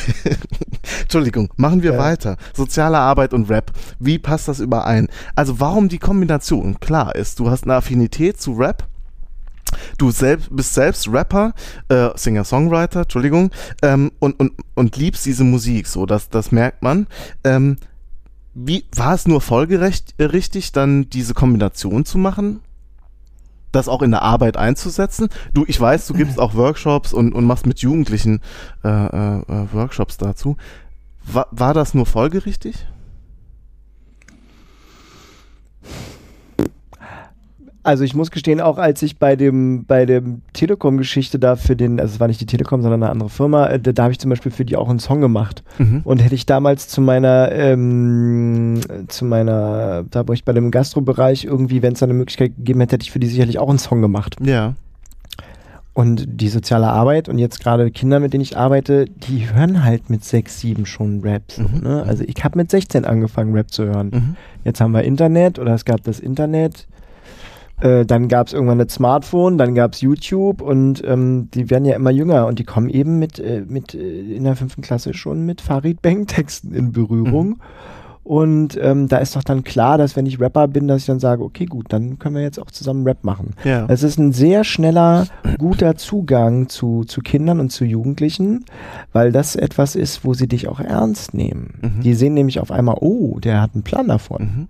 [1.02, 1.98] Entschuldigung, machen wir Ja.
[2.00, 2.38] weiter.
[2.54, 3.72] Soziale Arbeit und Rap.
[4.00, 5.08] Wie passt das überein?
[5.36, 6.80] Also warum die Kombination?
[6.80, 8.86] Klar ist, du hast eine Affinität zu Rap.
[9.98, 11.54] Du selbst, bist selbst Rapper,
[11.90, 17.08] äh, Singer-Songwriter, Entschuldigung, ähm, und, und, und liebst diese Musik, so, das, das merkt man.
[17.44, 17.78] Ähm,
[18.54, 22.62] wie, war es nur folgerecht, äh, richtig, dann diese Kombination zu machen?
[23.72, 25.30] Das auch in der Arbeit einzusetzen?
[25.54, 28.42] Du, ich weiß, du gibst auch Workshops und, und machst mit Jugendlichen
[28.84, 30.58] äh, äh, äh, Workshops dazu.
[31.26, 32.86] War, war das nur folgerichtig?
[37.86, 42.00] Also ich muss gestehen, auch als ich bei dem bei dem Telekom-Geschichte da für den,
[42.00, 44.20] also es war nicht die Telekom, sondern eine andere Firma, äh, da, da habe ich
[44.20, 45.64] zum Beispiel für die auch einen Song gemacht.
[45.80, 46.00] Mhm.
[46.06, 51.44] Und hätte ich damals zu meiner, ähm, zu meiner, da wo ich bei dem Gastrobereich
[51.44, 53.80] irgendwie, wenn es da eine Möglichkeit gegeben hätte, hätte ich für die sicherlich auch einen
[53.80, 54.38] Song gemacht.
[54.42, 54.76] Ja.
[55.96, 60.10] Und die soziale Arbeit und jetzt gerade Kinder, mit denen ich arbeite, die hören halt
[60.10, 61.52] mit sechs, sieben schon Rap.
[61.52, 61.82] So, Mhm.
[61.84, 62.04] ne?
[62.08, 64.10] Also ich habe mit 16 angefangen, Rap zu hören.
[64.12, 64.36] Mhm.
[64.64, 66.88] Jetzt haben wir Internet oder es gab das Internet.
[67.84, 71.84] Äh, dann gab es irgendwann das Smartphone, dann gab es YouTube und ähm, die werden
[71.84, 75.14] ja immer jünger und die kommen eben mit, äh, mit äh, in der fünften Klasse
[75.14, 77.60] schon mit Farid Bang Texten in Berührung.
[78.24, 81.20] Und ähm, da ist doch dann klar, dass wenn ich Rapper bin, dass ich dann
[81.20, 83.54] sage, okay, gut, dann können wir jetzt auch zusammen Rap machen.
[83.66, 83.86] Ja.
[83.90, 88.64] Es ist ein sehr schneller, guter Zugang zu, zu Kindern und zu Jugendlichen,
[89.12, 91.74] weil das etwas ist, wo sie dich auch ernst nehmen.
[91.82, 92.02] Mhm.
[92.02, 94.42] Die sehen nämlich auf einmal, oh, der hat einen Plan davon.
[94.42, 94.68] Mhm.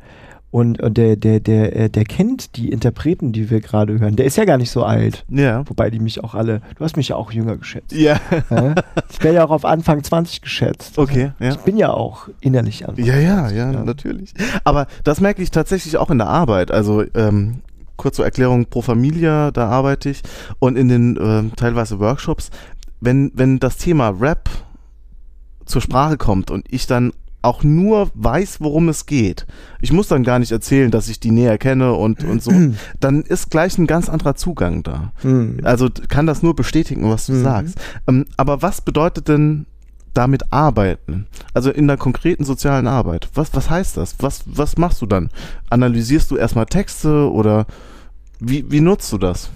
[0.53, 4.15] Und, und der, der, der, äh, der kennt die Interpreten, die wir gerade hören.
[4.15, 5.25] Der ist ja gar nicht so alt.
[5.27, 5.67] Ja.
[5.67, 7.91] Wobei die mich auch alle, du hast mich ja auch jünger geschätzt.
[7.91, 8.19] Ja.
[8.51, 8.75] Ja?
[9.09, 10.99] Ich werde ja auch auf Anfang 20 geschätzt.
[10.99, 11.49] Okay, ja.
[11.49, 14.33] Ich bin ja auch innerlich Anfang Ja, ja, 20, ja, natürlich.
[14.63, 16.69] Aber das merke ich tatsächlich auch in der Arbeit.
[16.69, 17.61] Also ähm,
[17.97, 20.21] kurze Erklärung pro Familia, da arbeite ich
[20.59, 22.51] und in den ähm, teilweise Workshops,
[23.01, 24.51] wenn wenn das Thema Rap
[25.65, 27.11] zur Sprache kommt und ich dann
[27.43, 29.45] auch nur weiß, worum es geht.
[29.81, 32.51] Ich muss dann gar nicht erzählen, dass ich die näher kenne und, und so.
[32.99, 35.11] Dann ist gleich ein ganz anderer Zugang da.
[35.21, 35.59] Hm.
[35.63, 37.43] Also kann das nur bestätigen, was du Mhm.
[37.43, 37.77] sagst.
[38.07, 39.65] Ähm, aber was bedeutet denn
[40.13, 41.27] damit arbeiten?
[41.53, 43.29] Also in der konkreten sozialen Arbeit.
[43.33, 44.15] Was, was heißt das?
[44.19, 45.29] Was, was machst du dann?
[45.69, 47.65] Analysierst du erstmal Texte oder
[48.39, 49.49] wie, wie nutzt du das?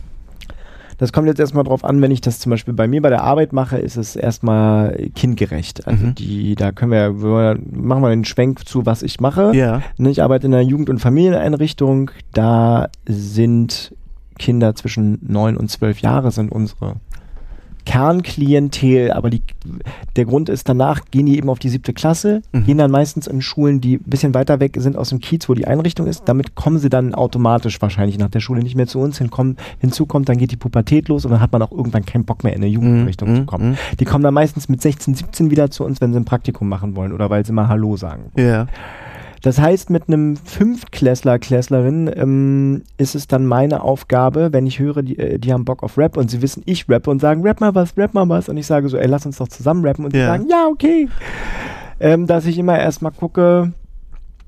[0.98, 3.24] Das kommt jetzt erstmal drauf an, wenn ich das zum Beispiel bei mir bei der
[3.24, 5.86] Arbeit mache, ist es erstmal kindgerecht.
[5.88, 6.16] Also Mhm.
[6.16, 9.52] die, da können wir, wir machen wir den Schwenk zu, was ich mache.
[9.56, 9.82] Ja.
[9.98, 12.12] Ne, Ich arbeite in einer Jugend- und Familieneinrichtung.
[12.34, 13.94] Da sind
[14.40, 16.96] Kinder zwischen neun und zwölf Jahre sind unsere
[17.88, 19.42] Kernklientel, aber die,
[20.16, 22.66] der Grund ist, danach gehen die eben auf die siebte Klasse, Mhm.
[22.66, 25.54] gehen dann meistens in Schulen, die ein bisschen weiter weg sind aus dem Kiez, wo
[25.54, 26.24] die Einrichtung ist.
[26.26, 29.58] Damit kommen sie dann automatisch wahrscheinlich nach der Schule nicht mehr zu uns hinkommen.
[29.80, 32.44] Hinzu kommt, dann geht die Pubertät los und dann hat man auch irgendwann keinen Bock
[32.44, 33.70] mehr in eine Jugendeinrichtung Mhm, zu kommen.
[33.72, 33.78] mhm.
[34.00, 36.96] Die kommen dann meistens mit 16, 17 wieder zu uns, wenn sie ein Praktikum machen
[36.96, 38.68] wollen oder weil sie mal Hallo sagen Ja.
[39.42, 45.02] Das heißt, mit einem Fünftklässler, Klässlerin ähm, ist es dann meine Aufgabe, wenn ich höre,
[45.04, 47.62] die, äh, die haben Bock auf Rap und sie wissen, ich rappe und sagen, rap
[47.62, 48.50] mal was, rap mal was.
[48.50, 50.06] Und ich sage so, ey, lass uns doch zusammen rappen.
[50.06, 50.28] Und sie Ja.
[50.28, 51.08] sagen, ja, okay.
[52.00, 53.74] Ähm, dass ich immer erstmal gucke,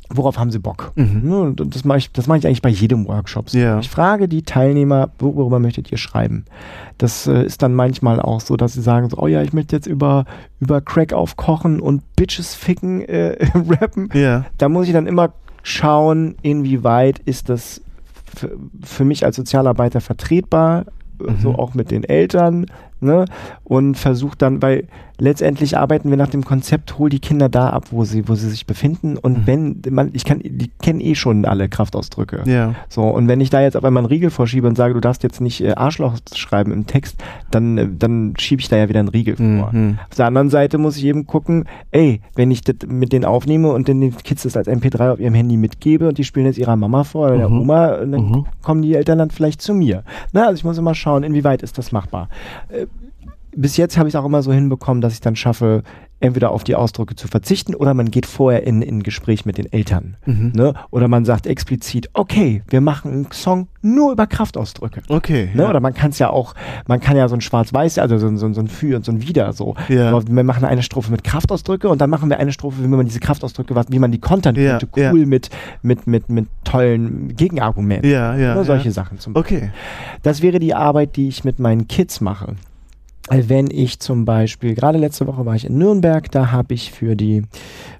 [0.09, 0.91] worauf haben sie Bock.
[0.95, 1.21] Mhm.
[1.23, 3.49] Ne, das mache ich, das mache ich eigentlich bei jedem Workshop.
[3.49, 3.79] Ja.
[3.79, 6.45] Ich frage die Teilnehmer, worüber möchtet ihr schreiben?
[6.97, 9.75] Das äh, ist dann manchmal auch so, dass sie sagen so, oh ja, ich möchte
[9.75, 10.25] jetzt über,
[10.59, 14.45] über Crack aufkochen und Bitches ficken äh, rappen Ja.
[14.57, 17.81] da muss ich dann immer schauen, inwieweit ist das
[18.83, 20.85] für, mich als Sozialarbeiter vertretbar,
[21.19, 22.65] äh, so auch mit den Eltern,
[22.99, 23.25] ne?
[23.63, 24.87] Und versucht dann, weil
[25.19, 28.49] letztendlich arbeiten wir nach dem Konzept, hol die Kinder da ab, wo sie, wo sie
[28.49, 29.17] sich befinden.
[29.17, 32.43] Und wenn man, ich kann, die kennen eh schon alle Kraftausdrücke.
[32.45, 32.75] Ja.
[32.87, 35.23] So, und wenn ich da jetzt auf einmal einen Riegel vorschiebe und sage, du darfst
[35.23, 38.99] jetzt nicht äh, Arschloch schreiben im Text, dann, äh, dann schiebe ich da ja wieder
[38.99, 39.69] einen Riegel vor.
[39.71, 39.99] Mhm.
[40.09, 43.69] Auf der anderen Seite muss ich eben gucken, ey, wenn ich das mit denen aufnehme
[43.71, 46.75] und den Kids das als MP3 auf ihrem Handy mitgebe und die spielen jetzt ihrer
[46.75, 47.61] Mama vor oder der Mhm.
[47.61, 48.45] Oma, dann Mhm.
[48.61, 50.03] kommen die Eltern dann vielleicht zu mir.
[50.33, 52.29] Na, also ich muss immer schauen, inwieweit ist das machbar.
[52.69, 52.85] Äh,
[53.55, 55.83] bis jetzt habe ich es auch immer so hinbekommen, dass ich dann schaffe,
[56.21, 59.57] entweder auf die Ausdrücke zu verzichten oder man geht vorher in in ein Gespräch mit
[59.57, 60.17] den Eltern.
[60.25, 60.51] Mhm.
[60.53, 60.73] Ne?
[60.91, 65.01] Oder man sagt explizit, okay, wir machen einen Song nur über Kraftausdrücke.
[65.07, 65.49] Okay.
[65.53, 65.63] Ne?
[65.63, 65.69] ja.
[65.69, 66.55] Oder man kann es ja auch,
[66.87, 69.13] man kann ja so ein Schwarz-Weiß, also so, ein- so, so ein Für und so
[69.13, 69.75] ein Wider so.
[69.87, 70.09] Ja.
[70.09, 73.05] Aber wir machen eine Strophe mit Kraftausdrücke und dann machen wir eine Strophe, wie man
[73.05, 75.13] diese Kraftausdrücke, was, wie man die kontern Ja, könnte, ja.
[75.13, 75.49] cool mit,
[75.83, 78.11] mit, mit, mit tollen Gegenargumenten.
[78.11, 78.55] Ja, ja.
[78.55, 78.91] Oder solche ja.
[78.91, 79.57] Sachen zum Beispiel.
[79.59, 79.69] Okay.
[80.23, 82.55] Das wäre die Arbeit, die ich mit meinen Kids mache.
[83.31, 87.15] Wenn ich zum Beispiel, gerade letzte Woche war ich in Nürnberg, da habe ich für
[87.15, 87.43] die,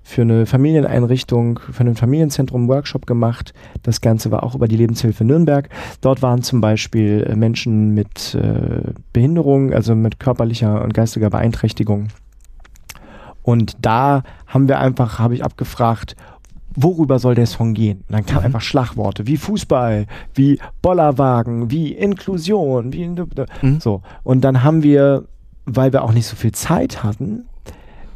[0.01, 3.53] für eine Familieneinrichtung, für ein Familienzentrum Workshop gemacht.
[3.83, 5.69] Das Ganze war auch über die Lebenshilfe Nürnberg.
[6.01, 12.07] Dort waren zum Beispiel äh, Menschen mit äh, Behinderung, also mit körperlicher und geistiger Beeinträchtigung.
[13.43, 16.15] Und da haben wir einfach, habe ich abgefragt,
[16.75, 17.99] worüber soll der Song gehen?
[18.08, 23.03] Und dann kamen einfach Schlagworte wie Fußball, wie Bollerwagen, wie Inklusion, wie
[23.62, 23.79] Mhm.
[23.79, 24.01] so.
[24.23, 25.25] Und dann haben wir,
[25.65, 27.45] weil wir auch nicht so viel Zeit hatten,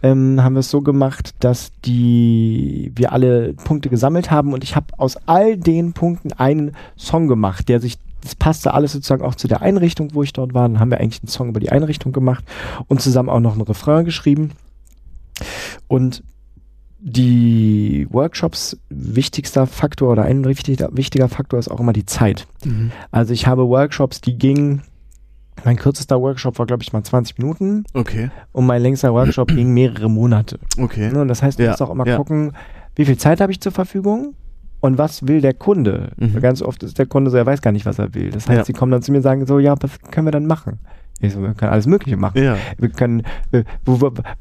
[0.04, 4.76] ähm, haben wir es so gemacht, dass die wir alle Punkte gesammelt haben und ich
[4.76, 9.36] habe aus all den Punkten einen Song gemacht, der sich das passte alles sozusagen auch
[9.36, 10.68] zu der Einrichtung, wo ich dort war.
[10.68, 12.46] Dann haben wir eigentlich einen Song über die Einrichtung gemacht
[12.88, 14.52] und zusammen auch noch einen Refrain geschrieben.
[15.88, 16.24] Und
[17.06, 22.48] die Workshops wichtigster Faktor oder ein wichtiger, wichtiger Faktor ist auch immer die Zeit.
[22.64, 22.92] Mhm.
[23.12, 24.84] Also ich habe Workshops, die gingen,
[25.66, 28.32] mein kürzester Workshop war, glaube ich, mal 20 Minuten Okay.
[28.54, 30.60] und mein längster Workshop ging mehrere Monate.
[30.80, 31.12] Okay.
[31.12, 32.16] Ne, Und das heißt, du Ja, musst auch immer ja.
[32.16, 32.54] gucken,
[32.96, 34.34] wie viel Zeit habe ich zur Verfügung
[34.80, 36.12] und was will der Kunde.
[36.18, 36.40] Mhm.
[36.40, 38.32] Ganz oft ist der Kunde so, er weiß gar nicht, was er will.
[38.32, 38.66] Das heißt, Ja.
[38.66, 40.80] sie kommen dann zu mir und sagen so, ja, was können wir dann machen?
[41.20, 42.44] Ich so, wir können alles Mögliche machen.
[42.44, 42.58] Ja.
[42.78, 43.64] Wir können, äh,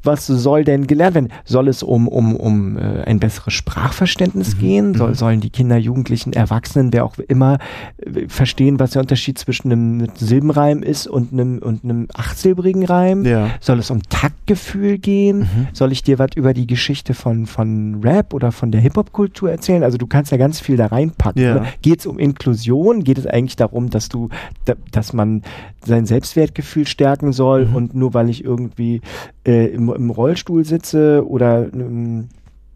[0.03, 1.29] was soll denn gelernt werden?
[1.45, 4.93] Soll es um, um, um äh, ein besseres Sprachverständnis gehen?
[4.93, 7.59] Soll, sollen die Kinder, Jugendlichen, Erwachsenen, wer auch immer,
[7.97, 13.23] äh, verstehen, was der Unterschied zwischen einem Silbenreim ist und einem, und einem achtsilbrigen Reim?
[13.23, 13.51] Ja.
[13.61, 15.39] Soll es um Taktgefühl gehen?
[15.39, 15.67] Mhm.
[15.71, 19.83] Soll ich dir was über die Geschichte von, von Rap oder von der Hip-Hop-Kultur erzählen?
[19.83, 21.41] Also du kannst ja ganz viel da reinpacken.
[21.41, 21.53] Ja.
[21.55, 21.65] ne?
[21.81, 23.05] Geht es um Inklusion?
[23.05, 24.27] Geht es eigentlich darum, dass du,
[24.65, 25.43] da, dass man
[25.85, 27.75] sein Selbstwertgefühl stärken soll Mhm.
[27.75, 29.01] und nur weil ich irgendwie
[29.45, 32.29] äh, im, im Rollstuhl sitze oder ähm,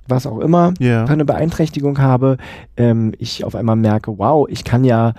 [0.08, 0.74] was auch immer,
[1.06, 2.38] für eine Beeinträchtigung habe,
[2.78, 5.14] ähm, ich auf einmal merke, wow, ich kann ja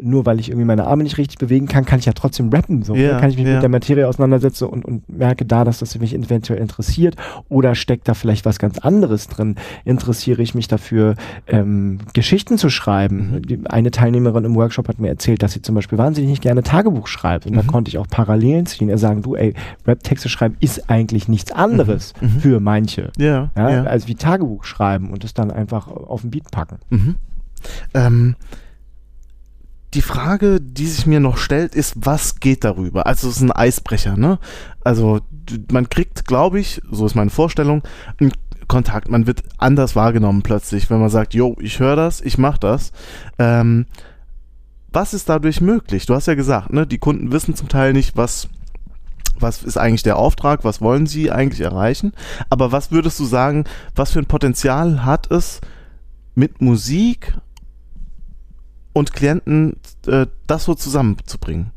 [0.00, 2.82] nur weil ich irgendwie meine Arme nicht richtig bewegen kann, kann ich ja trotzdem rappen.
[2.82, 3.20] So, Ja, ne?
[3.20, 3.54] Kann ich mich ja.
[3.54, 7.16] mit der Materie auseinandersetzen und, und merke da, dass das mich eventuell interessiert.
[7.48, 9.56] Oder steckt da vielleicht was ganz anderes drin?
[9.84, 11.14] Interessiere ich mich dafür,
[11.46, 13.32] ähm, Geschichten zu schreiben?
[13.36, 13.42] Mhm.
[13.42, 16.62] Die, eine Teilnehmerin im Workshop hat mir erzählt, dass sie zum Beispiel wahnsinnig nicht gerne
[16.62, 17.46] Tagebuch schreibt.
[17.46, 17.66] Und da Mhm.
[17.66, 18.88] konnte ich auch Parallelen ziehen.
[18.88, 19.54] Er sagen, du, ey,
[19.86, 22.28] Rap-Texte schreiben ist eigentlich nichts anderes Mhm.
[22.40, 23.10] für manche.
[23.18, 23.82] Ja, Ja, ja.
[23.84, 26.78] als wie Tagebuch schreiben und es dann einfach auf den Beat packen.
[26.90, 27.14] Mhm.
[27.94, 28.36] Ähm,
[29.94, 33.06] die Frage, die sich mir noch stellt, ist, was geht darüber?
[33.06, 34.38] Also es ist ein Eisbrecher, ne?
[34.82, 35.20] Also
[35.70, 37.82] man kriegt, glaube ich, so ist meine Vorstellung,
[38.18, 38.32] einen
[38.68, 39.10] Kontakt.
[39.10, 42.92] Man wird anders wahrgenommen plötzlich, wenn man sagt, yo, ich höre das, ich mache das.
[43.38, 43.86] Ähm,
[44.90, 46.06] was ist dadurch möglich?
[46.06, 48.48] Du hast ja gesagt, ne, die Kunden wissen zum Teil nicht, was
[49.38, 52.12] was ist eigentlich der Auftrag, was wollen sie eigentlich erreichen?
[52.48, 53.64] Aber was würdest du sagen,
[53.96, 55.60] was für ein Potenzial hat es,
[56.34, 57.34] mit Musik
[58.92, 59.76] und Klienten
[60.06, 61.70] äh, das so zusammenzubringen?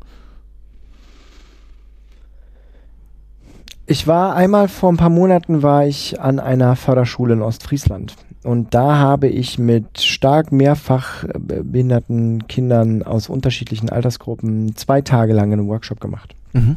[3.86, 8.74] Ich war einmal vor ein paar Monaten war ich an einer Förderschule in Ostfriesland und
[8.74, 15.52] da habe ich mit stark mehrfach äh, behinderten Kindern aus unterschiedlichen Altersgruppen zwei Tage lang
[15.52, 16.34] einen Workshop gemacht.
[16.52, 16.76] Mhm.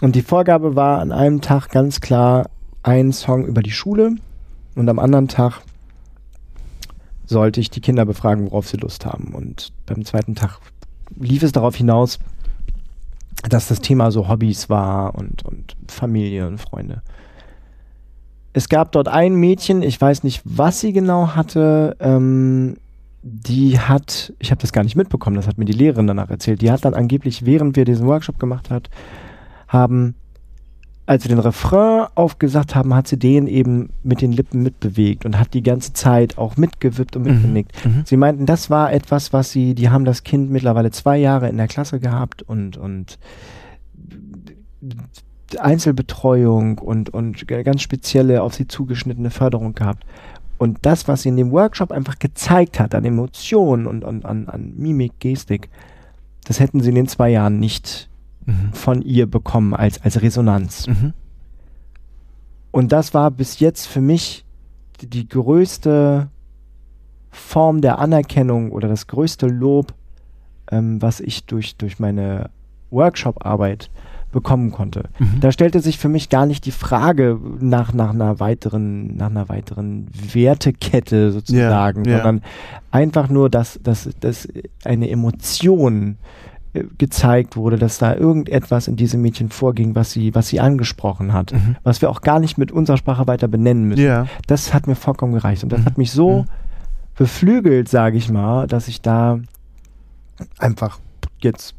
[0.00, 2.50] Und die Vorgabe war an einem Tag ganz klar
[2.82, 4.16] ein Song über die Schule
[4.74, 5.60] und am anderen Tag
[7.26, 9.34] sollte ich die Kinder befragen, worauf sie Lust haben.
[9.34, 10.58] Und beim zweiten Tag
[11.18, 12.18] lief es darauf hinaus,
[13.48, 17.02] dass das Thema so Hobbys war und, und Familie und Freunde.
[18.52, 22.76] Es gab dort ein Mädchen, ich weiß nicht, was sie genau hatte, ähm,
[23.22, 26.60] die hat, ich habe das gar nicht mitbekommen, das hat mir die Lehrerin danach erzählt,
[26.60, 28.90] die hat dann angeblich, während wir diesen Workshop gemacht hat,
[29.68, 30.16] haben,
[31.12, 35.38] als wir den Refrain aufgesagt haben, hat sie den eben mit den Lippen mitbewegt und
[35.38, 37.84] hat die ganze Zeit auch mitgewippt und mitgenickt.
[37.84, 38.04] Mhm.
[38.06, 41.58] Sie meinten, das war etwas, was sie, die haben das Kind mittlerweile zwei Jahre in
[41.58, 43.18] der Klasse gehabt und, und
[45.58, 50.06] Einzelbetreuung und, und ganz spezielle auf sie zugeschnittene Förderung gehabt.
[50.56, 54.48] Und das, was sie in dem Workshop einfach gezeigt hat, an Emotionen und, und an,
[54.48, 55.68] an Mimik, Gestik,
[56.44, 58.08] das hätten sie in den zwei Jahren nicht
[58.46, 58.72] Mhm.
[58.72, 60.86] von ihr bekommen als, als Resonanz.
[60.86, 61.12] Mhm.
[62.70, 64.44] Und das war bis jetzt für mich
[65.00, 66.28] die, größte
[67.30, 69.94] Form der Anerkennung oder das größte Lob,
[70.70, 72.50] ähm, was ich durch, durch meine
[72.90, 73.90] Workshop-Arbeit
[74.32, 75.04] bekommen konnte.
[75.18, 75.40] Mhm.
[75.40, 79.48] Da stellte sich für mich gar nicht die Frage nach, nach einer weiteren, nach einer
[79.48, 82.16] weiteren Wertekette sozusagen, Ja, ja.
[82.18, 82.42] sondern
[82.90, 84.48] einfach nur, dass, dass, dass
[84.84, 86.16] eine Emotion
[86.96, 91.52] gezeigt wurde, dass da irgendetwas in diesem Mädchen vorging, was sie, was sie angesprochen hat,
[91.52, 91.76] Mhm.
[91.82, 94.04] was wir auch gar nicht mit unserer Sprache weiter benennen müssen.
[94.04, 94.26] Ja.
[94.46, 95.84] Das hat mir vollkommen gereicht und das Mhm.
[95.84, 96.44] hat mich so Mhm.
[97.16, 99.38] beflügelt, sage ich mal, dass ich da
[100.58, 100.98] einfach
[101.40, 101.74] jetzt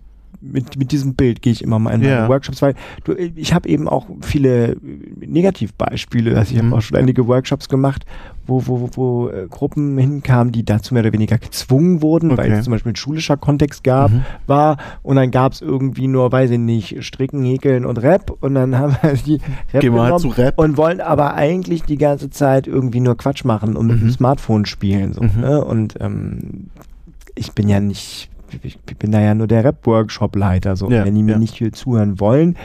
[0.45, 2.27] mit, mit diesem Bild gehe ich immer mal in meine Ja.
[2.27, 2.75] Workshops, weil
[3.05, 4.77] du, ich habe eben auch viele äh,
[5.25, 6.37] Negativbeispiele.
[6.37, 6.67] Also ich Mhm.
[6.67, 8.05] habe auch schon einige Workshops gemacht,
[8.45, 12.49] wo, wo, wo, wo äh, Gruppen hinkamen, die dazu mehr oder weniger gezwungen wurden, weil
[12.49, 12.57] Okay.
[12.59, 14.25] es zum Beispiel ein schulischer Kontext gab, Mhm.
[14.47, 18.55] war und dann gab es irgendwie nur, weiß ich nicht, Stricken, Häkeln und Rap und
[18.55, 19.39] dann haben wir die
[19.73, 20.57] Rap Geh mal genommen zu Rap.
[20.59, 24.01] und wollen aber eigentlich die ganze Zeit irgendwie nur Quatsch machen und mit Mhm.
[24.07, 25.13] dem Smartphone spielen.
[25.13, 25.39] So, Mhm.
[25.41, 25.63] ne?
[25.63, 26.67] Und ähm,
[27.35, 28.29] ich bin ja nicht,
[28.63, 30.75] ich bin da ja nur der Rap-Workshop-Leiter.
[30.75, 30.89] So.
[30.89, 31.37] Ja, Wenn die mir ja.
[31.39, 32.55] nicht viel zuhören wollen,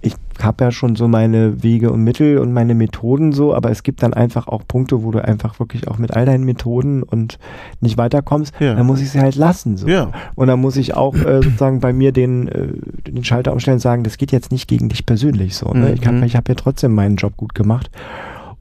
[0.00, 3.82] ich habe ja schon so meine Wege und Mittel und meine Methoden so, aber es
[3.82, 7.40] gibt dann einfach auch Punkte, wo du einfach wirklich auch mit all deinen Methoden und
[7.80, 8.74] nicht weiterkommst, Ja.
[8.76, 9.76] dann muss ich sie halt lassen.
[9.76, 9.88] So.
[9.88, 10.12] Ja.
[10.36, 12.68] Und dann muss ich auch äh, sozusagen bei mir den, äh,
[13.10, 15.66] den Schalter umstellen und sagen, das geht jetzt nicht gegen dich persönlich so.
[15.72, 15.92] Ne?
[15.94, 16.22] Ich habe Mhm.
[16.22, 17.90] ich hab ja trotzdem meinen Job gut gemacht.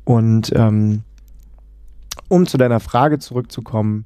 [0.05, 1.03] Und ähm,
[2.29, 4.05] um zu deiner Frage zurückzukommen,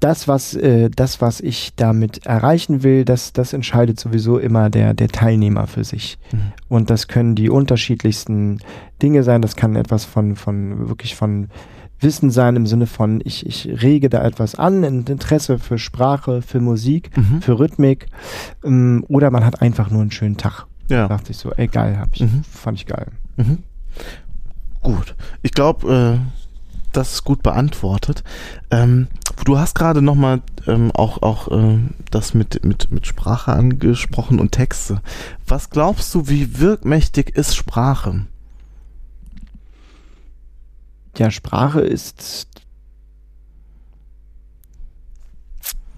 [0.00, 4.94] das, was, äh, das, was ich damit erreichen will, das, das entscheidet sowieso immer der,
[4.94, 6.18] der Teilnehmer für sich.
[6.32, 6.52] Mhm.
[6.68, 8.58] Und das können die unterschiedlichsten
[9.02, 9.42] Dinge sein.
[9.42, 11.48] Das kann etwas von, von wirklich von
[12.00, 16.42] Wissen sein im Sinne von, ich, ich rege da etwas an, ein Interesse für Sprache,
[16.42, 17.42] für Musik, Mhm.
[17.42, 18.06] für Rhythmik.
[18.62, 20.66] Ähm, oder man hat einfach nur einen schönen Tag.
[20.88, 21.08] Ja.
[21.08, 22.44] Dachte ich so, ey geil, hab ich, Mhm.
[22.44, 23.08] fand ich geil.
[23.36, 23.58] Mhm.
[24.80, 25.16] Gut.
[25.42, 26.48] Ich glaube, äh,
[26.92, 28.22] das ist gut beantwortet.
[28.70, 29.08] Ähm,
[29.44, 31.78] du hast gerade nochmal ähm, auch, auch äh,
[32.10, 35.00] das mit, mit, mit Sprache angesprochen und Texte.
[35.46, 38.26] Was glaubst du, wie wirkmächtig ist Sprache?
[41.16, 42.46] Ja, Sprache ist.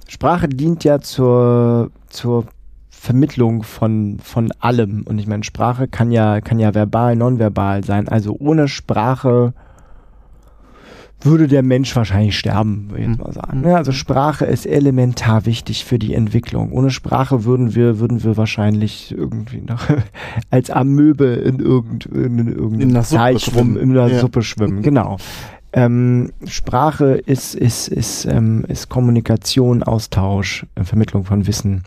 [0.09, 2.47] Sprache dient ja zur, zur
[2.89, 5.05] Vermittlung von, von allem.
[5.05, 8.09] Und ich meine, Sprache kann ja, kann ja verbal, nonverbal sein.
[8.09, 9.55] Also ohne Sprache
[11.23, 13.63] würde der Mensch wahrscheinlich sterben, würde ich jetzt mal sagen.
[13.65, 16.73] Ja, also Sprache ist elementar wichtig für die Entwicklung.
[16.73, 19.89] Ohne Sprache würden wir, würden wir wahrscheinlich irgendwie nach,
[20.51, 24.19] als Amöbe in irgendeinem Teich rum in der ja.
[24.19, 24.83] Suppe schwimmen.
[24.83, 25.19] Genau.
[25.73, 31.85] Ähm, Sprache ist, ist, ist, ähm, ist Kommunikation, Austausch, äh, Vermittlung von Wissen.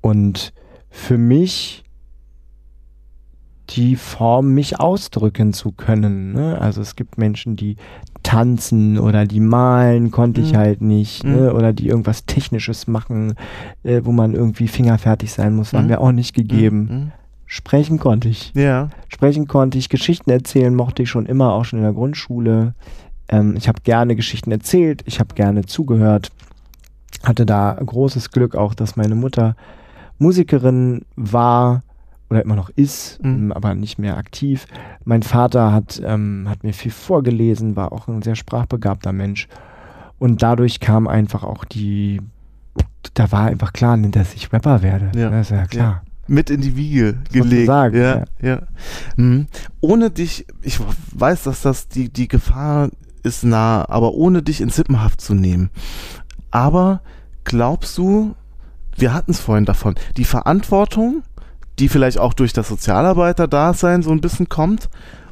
[0.00, 0.52] Und
[0.90, 1.84] für mich
[3.72, 6.32] die Form, mich ausdrücken zu können.
[6.32, 6.60] Ne?
[6.60, 7.76] Also es gibt Menschen, die
[8.22, 10.46] tanzen oder die malen, konnte mhm.
[10.46, 11.24] ich halt nicht.
[11.24, 11.32] Mhm.
[11.32, 11.54] Ne?
[11.54, 13.34] Oder die irgendwas Technisches machen,
[13.82, 15.88] äh, wo man irgendwie fingerfertig sein muss, war mhm.
[15.88, 16.78] mir auch nicht gegeben.
[16.78, 17.12] Mhm.
[17.46, 18.52] Sprechen konnte ich.
[18.54, 18.90] Ja.
[19.08, 22.74] Sprechen konnte ich, Geschichten erzählen mochte ich schon immer, auch schon in der Grundschule.
[23.28, 26.30] Ähm, ich habe gerne Geschichten erzählt, ich habe gerne zugehört.
[27.22, 29.54] Hatte da großes Glück auch, dass meine Mutter
[30.18, 31.82] Musikerin war
[32.32, 33.32] oder immer noch ist, mhm.
[33.32, 34.66] Ähm, aber nicht mehr aktiv.
[35.04, 39.48] Mein Vater hat, ähm, hat mir viel vorgelesen, war auch ein sehr sprachbegabter Mensch.
[40.18, 42.20] Und dadurch kam einfach auch die,
[43.14, 45.12] da war einfach klar, dass ich Rapper werde.
[45.14, 45.30] Ja.
[45.30, 46.02] Das ist ja klar.
[46.04, 46.12] Ja.
[46.28, 47.66] Mit in die Wiege gelegt.
[47.66, 48.24] Sagen, ja, ja.
[48.40, 48.62] ja.
[49.16, 49.46] Mhm.
[49.80, 50.78] Ohne dich, ich
[51.12, 52.88] weiß, dass das die, die Gefahr
[53.22, 55.70] ist nah, aber ohne dich in Sippenhaft zu nehmen.
[56.50, 57.02] Aber
[57.44, 58.34] glaubst du,
[58.96, 61.22] wir hatten es vorhin davon, die Verantwortung
[61.82, 64.88] die vielleicht auch durch das Sozialarbeiter-Dasein so ein bisschen kommt.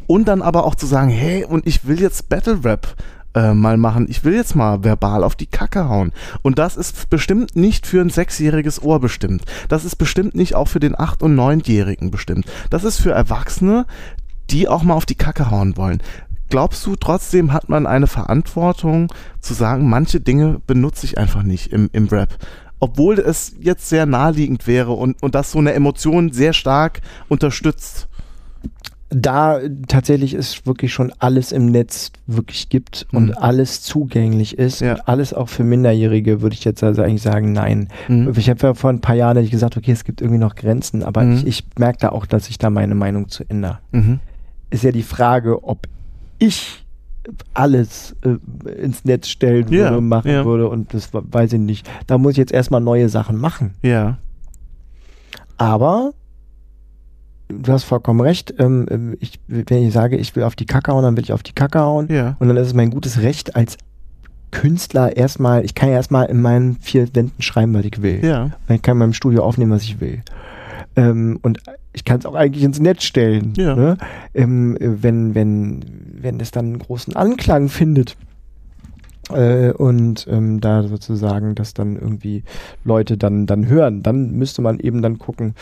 [0.08, 2.96] Und dann aber auch zu sagen, hey, und ich will jetzt Battle Rap
[3.34, 4.06] äh, mal machen.
[4.08, 6.10] Ich will jetzt mal verbal auf die Kacke hauen.
[6.42, 9.44] Und das ist bestimmt nicht für ein sechsjähriges Ohr bestimmt.
[9.68, 12.46] Das ist bestimmt nicht auch für den acht- und neunjährigen bestimmt.
[12.68, 13.86] Das ist für Erwachsene,
[14.50, 16.02] die auch mal auf die Kacke hauen wollen.
[16.48, 21.72] Glaubst du, trotzdem hat man eine Verantwortung zu sagen, manche Dinge benutze ich einfach nicht
[21.72, 22.36] im, im Rap
[22.80, 28.08] obwohl es jetzt sehr naheliegend wäre und, und das so eine Emotion sehr stark unterstützt.
[29.12, 33.16] Da tatsächlich ist wirklich schon alles im Netz wirklich gibt mhm.
[33.16, 34.92] und alles zugänglich ist ja.
[34.92, 37.88] und alles auch für Minderjährige, würde ich jetzt also eigentlich sagen, nein.
[38.06, 38.32] Mhm.
[38.36, 41.24] Ich habe ja vor ein paar Jahren gesagt, okay, es gibt irgendwie noch Grenzen, aber
[41.24, 41.38] mhm.
[41.38, 43.80] ich, ich merke da auch, dass ich da meine Meinung zu ändere.
[43.90, 44.20] Mhm.
[44.70, 45.88] Ist ja die Frage, ob
[46.38, 46.84] ich
[47.54, 50.44] alles äh, ins Netz stellen würde, ja, machen ja.
[50.44, 51.88] würde und das weiß ich nicht.
[52.06, 53.74] Da muss ich jetzt erstmal neue Sachen machen.
[53.82, 54.18] Ja.
[55.58, 56.12] Aber
[57.48, 58.54] du hast vollkommen recht.
[58.58, 61.32] Ähm, ähm, ich, wenn ich sage, ich will auf die Kacke hauen, dann will ich
[61.32, 62.08] auf die Kacke hauen.
[62.10, 62.36] Ja.
[62.38, 63.76] Und dann ist es mein gutes Recht als
[64.50, 68.24] Künstler erstmal, ich kann ja erstmal in meinen vier Wänden schreiben, was ich will.
[68.24, 68.50] Ja.
[68.68, 70.22] Ich kann in meinem Studio aufnehmen, was ich will.
[70.96, 71.60] Ähm, und
[71.92, 73.52] ich kann es auch eigentlich ins Netz stellen.
[73.56, 73.74] Ja.
[73.74, 73.96] Ne?
[74.34, 78.16] Ähm, wenn, wenn, wenn es dann einen großen Anklang findet.
[79.30, 82.42] Äh, und ähm, da sozusagen das dann irgendwie
[82.84, 85.54] Leute dann, dann hören, dann müsste man eben dann gucken,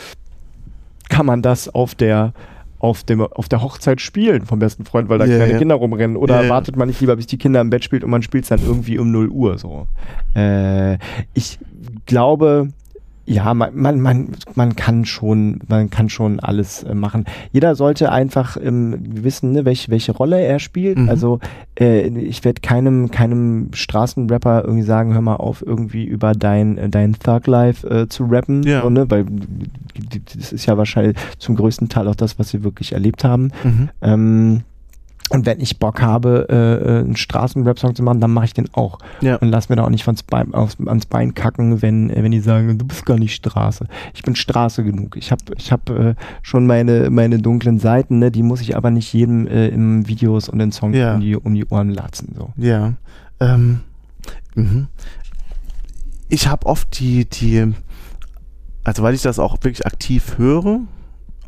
[1.09, 2.33] kann man das auf der
[2.79, 5.59] auf, dem, auf der Hochzeit spielen vom besten Freund, weil da yeah, kleine yeah.
[5.59, 6.15] Kinder rumrennen?
[6.15, 8.45] Oder yeah, wartet man nicht lieber, bis die Kinder im Bett spielt und man spielt
[8.45, 9.87] es dann irgendwie um 0 Uhr so?
[10.33, 10.97] Äh,
[11.33, 11.59] ich
[12.05, 12.69] glaube,
[13.29, 17.25] ja, man, man, man, man kann schon, man kann schon alles äh, machen.
[17.51, 20.97] Jeder sollte einfach ähm, wissen, ne, welche, welche Rolle er spielt.
[20.97, 21.09] Mhm.
[21.09, 21.39] Also
[21.79, 26.89] äh, ich werde keinem, keinem Straßenrapper irgendwie sagen, hör mal auf, irgendwie über dein, äh,
[26.89, 28.63] dein Thug Life äh, zu rappen.
[28.63, 28.81] Ja.
[28.81, 29.09] So, ne?
[29.11, 29.25] Weil
[30.35, 33.51] das ist ja wahrscheinlich zum größten Teil auch das, was sie wirklich erlebt haben.
[33.63, 33.89] Mhm.
[34.01, 34.61] Ähm,
[35.29, 38.67] und wenn ich Bock habe, äh, äh einen Straßenrap-Song zu machen, dann mache ich den
[38.73, 38.97] auch.
[39.21, 39.35] Ja.
[39.35, 42.31] Und lass mir da auch nicht ans Bein, aufs, ans Bein kacken, wenn, äh, wenn
[42.31, 43.85] die sagen, du bist gar nicht Straße.
[44.13, 45.15] Ich bin Straße genug.
[45.17, 48.31] Ich habe ich hab, äh, schon meine, meine dunklen Seiten, ne?
[48.31, 51.15] die muss ich aber nicht jedem äh, im Videos und in Songs ja.
[51.15, 52.33] um, die, um die Ohren latzen.
[52.35, 52.49] So.
[52.57, 52.93] Ja.
[53.39, 53.81] Ähm,
[54.55, 54.87] mhm.
[56.27, 57.73] Ich habe oft die, die,
[58.83, 60.81] also weil ich das auch wirklich aktiv höre,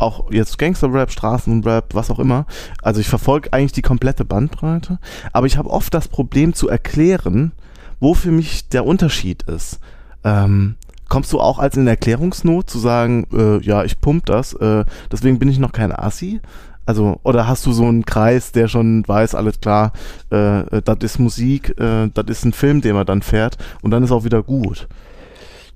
[0.02, 2.46] auch jetzt Gangster-Rap, Straßenrap, was auch immer.
[2.82, 5.00] Also ich verfolge eigentlich die komplette Bandbreite,
[5.34, 7.52] aber ich habe oft das Problem zu erklären,
[8.00, 9.80] wo für mich der Unterschied ist.
[10.24, 10.76] Ähm,
[11.08, 15.40] kommst du auch als in Erklärungsnot zu sagen, äh, ja, ich pump das, äh, deswegen
[15.40, 16.42] bin ich noch kein Assi?
[16.86, 19.94] Also, oder hast du so einen Kreis, der schon weiß, alles klar,
[20.30, 24.04] äh, das ist Musik, äh, das ist ein Film, den man dann fährt und dann
[24.04, 24.88] ist auch wieder gut.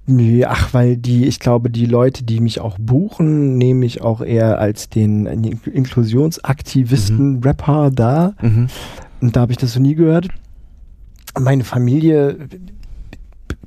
[0.07, 4.21] Nee, ach, weil die, ich glaube, die Leute, die mich auch buchen, nehme ich auch
[4.21, 7.43] eher als den Inklusionsaktivisten, mhm.
[7.43, 8.33] Rapper da.
[8.41, 8.67] Mhm.
[9.21, 10.27] Und da habe ich das so nie gehört.
[11.39, 12.37] Meine Familie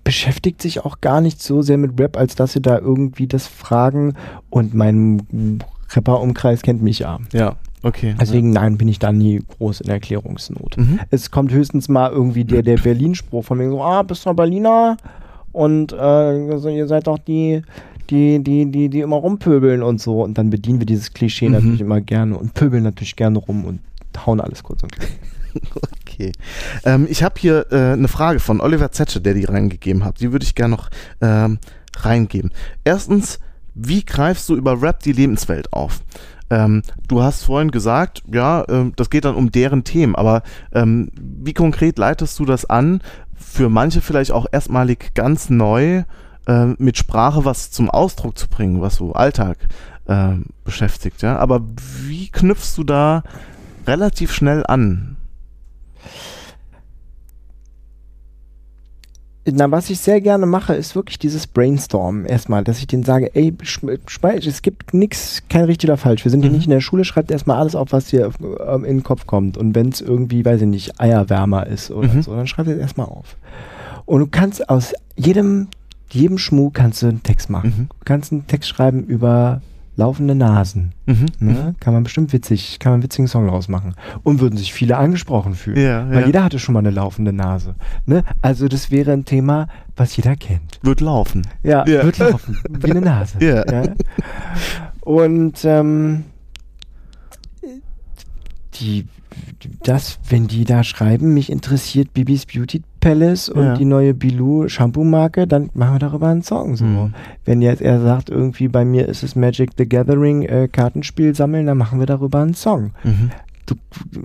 [0.05, 3.47] beschäftigt sich auch gar nicht so sehr mit Rap, als dass sie da irgendwie das
[3.47, 4.15] fragen.
[4.49, 5.59] Und mein
[5.91, 7.19] Rapper-Umkreis kennt mich ja.
[7.33, 8.15] Ja, okay.
[8.19, 8.63] Deswegen, ja.
[8.63, 10.79] nein, bin ich da nie groß in Erklärungsnot.
[10.79, 11.01] Mhm.
[11.11, 14.97] Es kommt höchstens mal irgendwie der, der Berlin-Spruch von mir so, ah, bist du Berliner?
[15.59, 17.63] Und äh, also ihr seid doch die,
[18.11, 20.23] die, die, die, die immer rumpöbeln und so.
[20.23, 21.55] Und dann bedienen wir dieses Klischee Mhm.
[21.55, 23.81] natürlich immer gerne und pöbeln natürlich gerne rum und
[24.25, 25.09] hauen alles kurz und klein.
[26.03, 26.33] Okay.
[26.85, 30.21] Ähm, ich habe hier äh, eine Frage von Oliver Zetsche, der die reingegeben hat.
[30.21, 30.91] Die würde ich gerne noch
[31.21, 31.59] ähm,
[31.97, 32.53] reingeben.
[32.85, 33.41] Erstens,
[33.75, 36.03] wie greifst du über Rap die Lebenswelt auf?
[36.51, 40.43] Ähm, du hast vorhin gesagt, ja, ähm, das geht dann um deren Themen, aber
[40.73, 43.01] ähm, wie konkret leitest du das an,
[43.39, 46.05] für manche vielleicht auch erstmalig ganz neu
[46.47, 49.59] äh, mit Sprache was zum Ausdruck zu bringen, was so Alltag
[50.07, 50.35] äh,
[50.65, 51.39] beschäftigt, ja?
[51.39, 51.61] Aber
[52.07, 53.23] wie knüpfst du da
[53.87, 55.17] relativ schnell an?
[59.53, 63.35] Na, was ich sehr gerne mache, ist wirklich dieses Brainstorm erstmal, dass ich denen sage,
[63.35, 66.25] ey, es gibt nichts, kein richtig oder falsch.
[66.25, 66.57] Wir sind hier Mhm.
[66.57, 68.31] nicht in der Schule, schreibt erstmal alles auf, was dir
[68.67, 69.57] ähm, in den Kopf kommt.
[69.57, 72.23] Und wenn es irgendwie, weiß ich nicht, Eierwärmer ist oder Mhm.
[72.23, 73.37] so, dann schreib es erstmal auf.
[74.07, 75.69] Und du kannst aus jedem,
[76.11, 77.75] jedem Schmuck kannst du einen Text machen.
[77.77, 77.87] Mhm.
[77.89, 79.61] Du kannst einen Text schreiben über
[79.99, 80.93] laufende Nasen.
[81.07, 81.27] Mhm.
[81.41, 81.75] Ne?
[81.81, 83.95] Kann man bestimmt witzig, kann man einen witzigen Song draus machen.
[84.23, 85.77] Und würden sich viele angesprochen fühlen.
[85.77, 86.27] Ja, Weil ja.
[86.27, 87.75] jeder hatte schon mal eine laufende Nase.
[88.07, 88.23] Ne?
[88.41, 90.79] Also das wäre ein Thema, was jeder kennt.
[90.83, 91.43] Wird laufen.
[91.65, 92.05] Ja, Ja.
[92.05, 92.57] wird laufen.
[92.71, 93.39] Wie eine Nase.
[93.45, 93.65] Ja.
[95.01, 96.25] Und ähm,
[98.75, 99.07] die,
[99.83, 103.75] das, wenn die da schreiben, mich interessiert Bibis Beauty Palace und Ja.
[103.75, 106.77] die neue Bilou Shampoo-Marke, dann machen wir darüber einen Song.
[106.77, 106.85] So.
[106.85, 107.15] Mhm.
[107.45, 111.67] Wenn jetzt er sagt, irgendwie bei mir ist es Magic the Gathering äh, Kartenspiel sammeln,
[111.67, 112.93] dann machen wir darüber einen Song.
[113.05, 113.31] Mhm.
[113.67, 113.75] Du,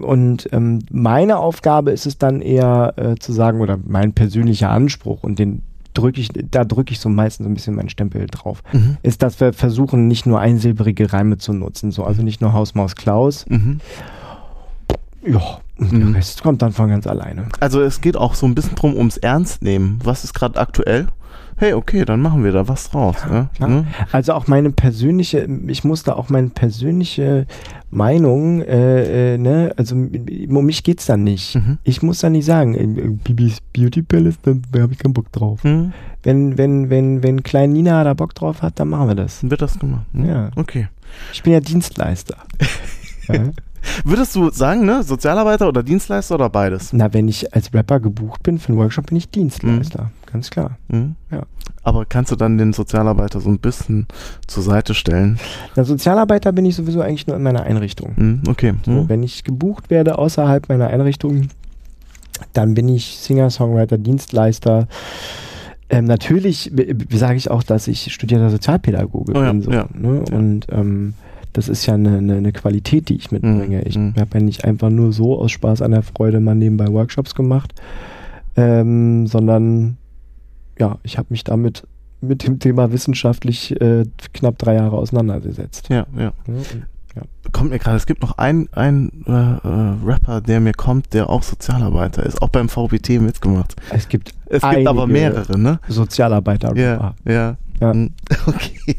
[0.06, 5.22] und ähm, meine Aufgabe ist es dann eher äh, zu sagen, oder mein persönlicher Anspruch,
[5.24, 5.62] und den
[5.94, 8.98] drücke ich, da drücke ich so meistens so ein bisschen meinen Stempel drauf, Mhm.
[9.04, 12.74] ist, dass wir versuchen, nicht nur einsilbrige Reime zu nutzen, so, also nicht nur Haus,
[12.74, 13.46] Maus, Klaus.
[13.50, 13.80] Mhm.
[15.26, 16.06] Ja, und Mhm.
[16.14, 17.46] der Rest kommt dann von ganz alleine.
[17.60, 20.00] Also es geht auch so ein bisschen drum ums Ernstnehmen.
[20.04, 21.08] Was ist gerade aktuell?
[21.56, 23.18] Hey, okay, dann machen wir da was draus.
[23.30, 23.68] Ja.
[23.68, 23.86] Ne?
[24.12, 27.46] Also auch meine persönliche, ich muss da auch meine persönliche
[27.92, 31.56] Meinung, äh, äh, ne, also um mich geht's dann nicht.
[31.56, 31.78] Mhm.
[31.84, 35.64] Ich muss da nicht sagen, äh, Bibis Beauty Palace, dann habe ich keinen Bock drauf.
[35.64, 35.94] Mhm.
[36.24, 39.42] Wenn, wenn, wenn, wenn Klein Nina da Bock drauf hat, dann machen wir das.
[39.42, 40.06] Dann wird das gemacht.
[40.12, 40.26] Mhm.
[40.26, 40.50] Ja.
[40.56, 40.88] Okay.
[41.34, 42.38] Ich bin ja Dienstleister.
[43.28, 43.44] ja.
[44.06, 46.94] Würdest du sagen, ne, Sozialarbeiter oder Dienstleister oder beides?
[46.94, 50.12] Na, wenn ich als Rapper gebucht bin für einen Workshop, bin ich Dienstleister.
[50.32, 50.78] Ganz klar.
[50.88, 51.16] Mhm.
[51.32, 51.44] Ja.
[51.84, 54.08] Aber kannst du dann den Sozialarbeiter so ein bisschen
[54.48, 55.38] zur Seite stellen?
[55.76, 58.14] Na, Sozialarbeiter bin ich sowieso eigentlich nur in meiner Einrichtung.
[58.16, 58.42] Mhm.
[58.48, 58.74] Okay.
[58.86, 59.10] So, Mhm.
[59.10, 61.50] wenn ich gebucht werde außerhalb meiner Einrichtung,
[62.54, 64.88] dann bin ich Singer, Songwriter, Dienstleister.
[65.90, 66.72] Ähm, natürlich
[67.12, 69.62] sage ich auch, dass ich studierter Sozialpädagoge Oh ja, bin.
[69.62, 70.24] So, ja, ne?
[70.30, 70.36] ja.
[70.38, 71.14] Und ähm,
[71.54, 73.78] das ist ja eine, eine, eine Qualität, die ich mitbringe.
[73.78, 74.14] Mhm, Ich mhm.
[74.20, 77.74] habe ja nicht einfach nur so aus Spaß an der Freude mal nebenbei Workshops gemacht,
[78.56, 79.98] ähm, sondern
[80.78, 81.84] ja, ich habe mich damit
[82.22, 85.90] mit dem Thema wissenschaftlich äh, knapp drei Jahre auseinandergesetzt.
[85.90, 86.34] Ja, ja.
[86.48, 86.88] Und
[87.52, 91.30] Kommt mir gerade, es gibt noch einen, einen äh, äh, Rapper, der mir kommt, der
[91.30, 93.76] auch Sozialarbeiter ist, auch beim VBT mitgemacht.
[93.92, 95.80] Es gibt Es gibt aber mehrere, ne?
[95.88, 96.76] Sozialarbeiter.
[96.76, 97.58] Ja, ja.
[97.92, 98.14] Mm,
[98.46, 98.96] Okay.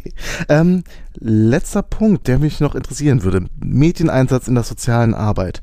[0.48, 3.46] Ähm, letzter Punkt, der mich noch interessieren würde.
[3.62, 5.60] Medieneinsatz in der sozialen Arbeit.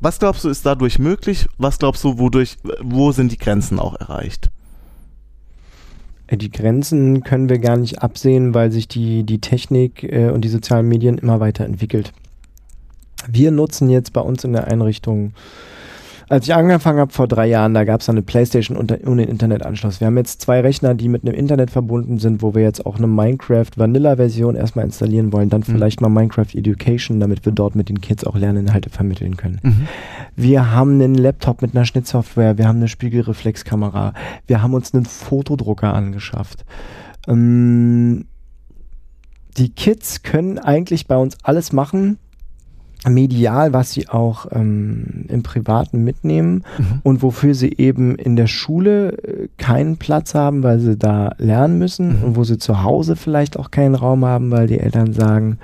[0.00, 1.46] Was glaubst du, ist dadurch möglich?
[1.58, 4.50] Was glaubst du, wodurch, wo sind die Grenzen auch erreicht?
[6.26, 10.42] Äh, Die Grenzen können wir gar nicht absehen, weil sich die, die Technik äh, und
[10.42, 12.12] die sozialen Medien immer weiter entwickelt.
[13.28, 15.34] Wir nutzen jetzt bei uns in der Einrichtung,
[16.30, 20.00] als ich angefangen habe vor drei Jahren, da gab es eine Playstation unter, ohne Internetanschluss.
[20.00, 22.96] Wir haben jetzt zwei Rechner, die mit einem Internet verbunden sind, wo wir jetzt auch
[22.98, 25.64] eine Minecraft Vanilla-Version erstmal installieren wollen, dann Mhm.
[25.72, 29.58] vielleicht mal Minecraft Education, damit wir dort mit den Kids auch Lerninhalte vermitteln können.
[29.62, 29.88] Mhm.
[30.36, 34.14] Wir haben einen Laptop mit einer Schnittsoftware, wir haben eine Spiegelreflexkamera,
[34.46, 36.64] wir haben uns einen Fotodrucker angeschafft.
[37.26, 38.26] Ähm,
[39.56, 42.18] die Kids können eigentlich bei uns alles machen,
[43.08, 46.84] medial, was sie auch ähm, im Privaten mitnehmen Mhm.
[47.02, 51.78] und wofür sie eben in der Schule äh, keinen Platz haben, weil sie da lernen
[51.78, 52.24] müssen Mhm.
[52.24, 55.58] und wo sie zu Hause vielleicht auch keinen Raum haben, weil die Eltern sagen,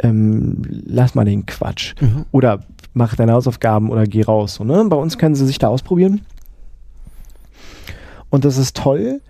[0.00, 2.26] ähm, lass mal den Quatsch Mhm.
[2.32, 2.60] oder
[2.92, 4.56] mach deine Hausaufgaben oder geh raus.
[4.56, 4.84] So, ne?
[4.88, 6.20] Bei uns können sie sich da ausprobieren.
[8.30, 9.20] Und das ist toll,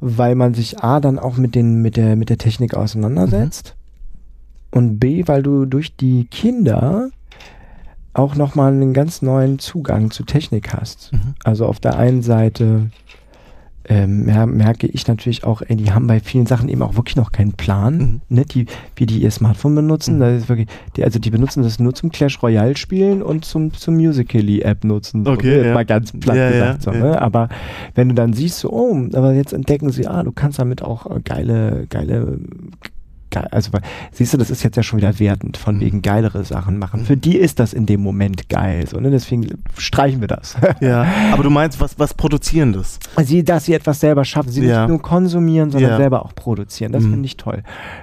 [0.00, 3.76] weil man sich A dann auch mit, den, mit, der, mit der Technik auseinandersetzt.
[4.70, 7.10] Und B, weil du durch die Kinder
[8.12, 11.12] auch nochmal einen ganz neuen Zugang zu Technik hast.
[11.12, 11.34] Mhm.
[11.44, 12.90] Also auf der einen Seite
[13.90, 17.16] ähm, mer merke ich natürlich auch, ey, die haben bei vielen Sachen eben auch wirklich
[17.16, 18.20] noch keinen Plan, Mhm.
[18.28, 18.66] ne, die,
[18.96, 20.16] wie die ihr Smartphone benutzen.
[20.16, 20.20] Mhm.
[20.20, 23.72] Das ist wirklich, die, also die benutzen das nur zum Clash Royale spielen und zum,
[23.72, 25.24] zum Musical.ly-App nutzen.
[25.24, 25.74] So, Okay, ne, ja.
[25.74, 26.82] Mal ganz platt Ja, ja, gesagt.
[26.82, 26.98] so, ja.
[26.98, 27.22] ne?
[27.22, 27.48] Aber
[27.94, 31.06] wenn du dann siehst, so, oh, aber jetzt entdecken sie, ah, du kannst damit auch
[31.06, 32.38] äh, geile, geile,
[32.82, 32.90] ge
[33.36, 33.70] also
[34.12, 35.80] siehst du, das ist jetzt ja schon wieder wertend, von Mhm.
[35.80, 37.04] wegen geilere Sachen machen.
[37.04, 38.86] Für die ist das in dem Moment geil.
[38.88, 39.10] So, ne?
[39.10, 40.56] Deswegen streichen wir das.
[40.80, 42.98] Ja, aber du meinst, was, was produzieren das?
[43.24, 44.80] sie, dass sie etwas selber schaffen, sie Ja.
[44.82, 45.96] nicht nur konsumieren, sondern Ja.
[45.96, 46.92] selber auch produzieren.
[46.92, 47.10] Das Mhm.
[47.10, 47.62] finde ich toll.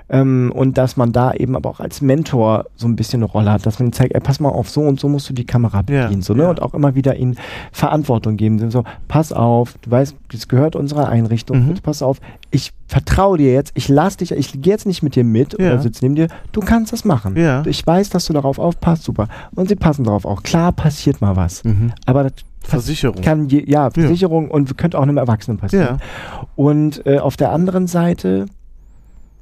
[0.10, 3.52] Ähm, und dass man da eben aber auch als Mentor so ein bisschen eine Rolle
[3.52, 5.46] hat, dass man ihnen zeigt, ey, pass mal auf, so und so musst du die
[5.46, 6.04] Kamera Ja.
[6.04, 6.22] bedienen.
[6.22, 6.44] So, ne?
[6.44, 6.50] Ja.
[6.50, 7.38] Und auch immer wieder ihnen
[7.72, 8.70] Verantwortung geben.
[8.72, 11.74] So, pass auf, du weißt, das gehört unserer Einrichtung, Mhm.
[11.82, 12.20] pass auf,
[12.52, 15.74] ich vertraue dir jetzt, ich lass dich, ich gehe jetzt nicht mit dir mit Ja.
[15.74, 17.36] oder sitze neben dir, du kannst das machen.
[17.36, 17.62] Ja.
[17.66, 19.28] Ich weiß, dass du darauf aufpasst, super.
[19.54, 20.44] Und sie passen darauf auch.
[20.44, 21.66] Klar passiert mal was.
[21.66, 21.92] Mhm.
[22.06, 22.32] Aber das
[22.62, 23.22] Versicherung.
[23.22, 26.00] kann je, ja, Versicherung und könnte auch einem Erwachsenen passieren.
[26.00, 26.48] Ja.
[26.56, 28.46] Und äh, auf der anderen Seite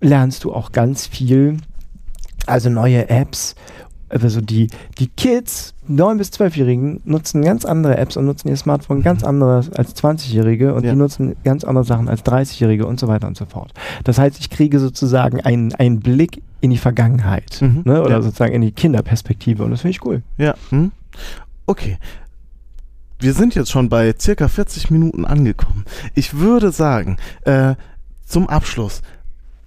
[0.01, 1.57] lernst du auch ganz viel,
[2.47, 3.53] also neue Apps.
[4.21, 4.67] Also die,
[4.99, 9.71] die Kids, 9- bis 12-Jährigen, nutzen ganz andere Apps und nutzen ihr Smartphone ganz anders
[9.71, 10.91] als 20-Jährige und Ja.
[10.91, 13.73] die nutzen ganz andere Sachen als 30-Jährige und so weiter und so fort.
[14.03, 17.81] Das heißt, ich kriege sozusagen einen, einen Blick in die Vergangenheit Mhm.
[17.85, 18.21] ne, oder Ja.
[18.21, 20.21] sozusagen in die Kinderperspektive und das finde ich cool.
[20.37, 20.53] Ja.
[20.69, 20.91] Hm?
[21.65, 21.97] Okay.
[23.19, 25.85] Wir sind jetzt schon bei circa 40 Minuten angekommen.
[26.13, 27.75] Ich würde sagen, äh,
[28.25, 29.01] zum Abschluss,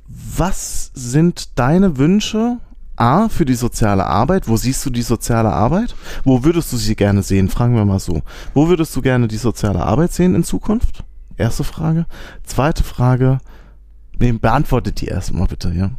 [0.09, 2.59] was sind deine Wünsche?
[2.97, 4.49] A, für die soziale Arbeit.
[4.49, 5.95] Wo siehst du die soziale Arbeit?
[6.25, 7.49] Wo würdest du sie gerne sehen?
[7.49, 8.23] Fragen wir mal so.
[8.55, 11.05] Wo würdest du gerne die soziale Arbeit sehen in Zukunft?
[11.37, 12.07] Erste Frage.
[12.45, 13.39] Zweite Frage.
[14.19, 15.91] Nee, beantwortet die erstmal bitte, ja.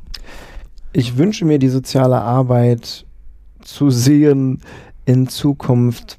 [0.94, 3.06] Ich wünsche mir die soziale Arbeit
[3.62, 4.62] zu sehen
[5.06, 6.18] in Zukunft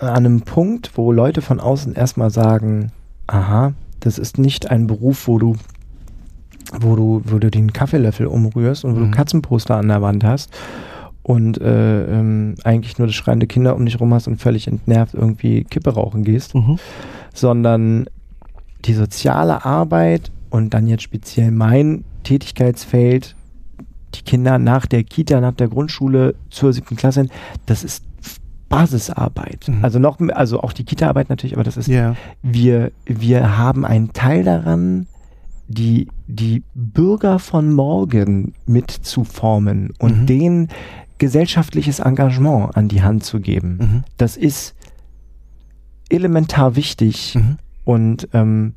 [0.00, 2.90] an einem Punkt, wo Leute von außen erstmal sagen,
[3.26, 5.56] aha, das ist nicht ein Beruf, wo du
[6.80, 9.10] wo du, wo du den Kaffeelöffel umrührst und wo Mhm.
[9.10, 10.50] du Katzenposter an der Wand hast
[11.22, 15.14] und äh, ähm, eigentlich nur das schreiende Kinder um dich rum hast und völlig entnervt
[15.14, 16.78] irgendwie Kippe rauchen gehst, Mhm.
[17.34, 18.06] sondern
[18.84, 23.34] die soziale Arbeit und dann jetzt speziell mein Tätigkeitsfeld,
[24.14, 27.26] die Kinder nach der Kita, nach der Grundschule zur siebten Klasse,
[27.66, 28.04] das ist
[28.68, 29.66] Basisarbeit.
[29.68, 29.84] Mhm.
[29.84, 32.16] Also noch, also auch die Kita-Arbeit natürlich, aber das ist, Ja.
[32.42, 35.06] wir, wir haben einen Teil daran,
[35.68, 40.26] die, die Bürger von morgen mitzuformen und Mhm.
[40.26, 40.68] denen
[41.18, 43.78] gesellschaftliches Engagement an die Hand zu geben.
[43.80, 44.04] Mhm.
[44.16, 44.74] Das ist
[46.10, 47.56] elementar wichtig Mhm.
[47.84, 48.74] und ähm,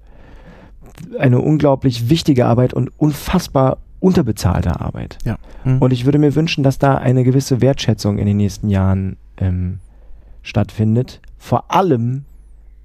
[1.20, 5.18] eine unglaublich wichtige Arbeit und unfassbar unterbezahlte Arbeit.
[5.26, 5.38] Ja.
[5.64, 5.80] Mhm.
[5.80, 9.80] Und ich würde mir wünschen, dass da eine gewisse Wertschätzung in den nächsten Jahren ähm,
[10.42, 11.22] stattfindet.
[11.38, 12.26] Vor allem,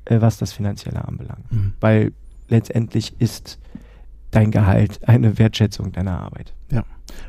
[0.07, 1.51] äh, was das Finanzielle anbelangt.
[1.53, 1.73] Mhm.
[1.81, 2.13] Weil
[2.49, 3.59] letztendlich ist
[4.33, 6.53] dein Gehalt eine Wertschätzung deiner Arbeit.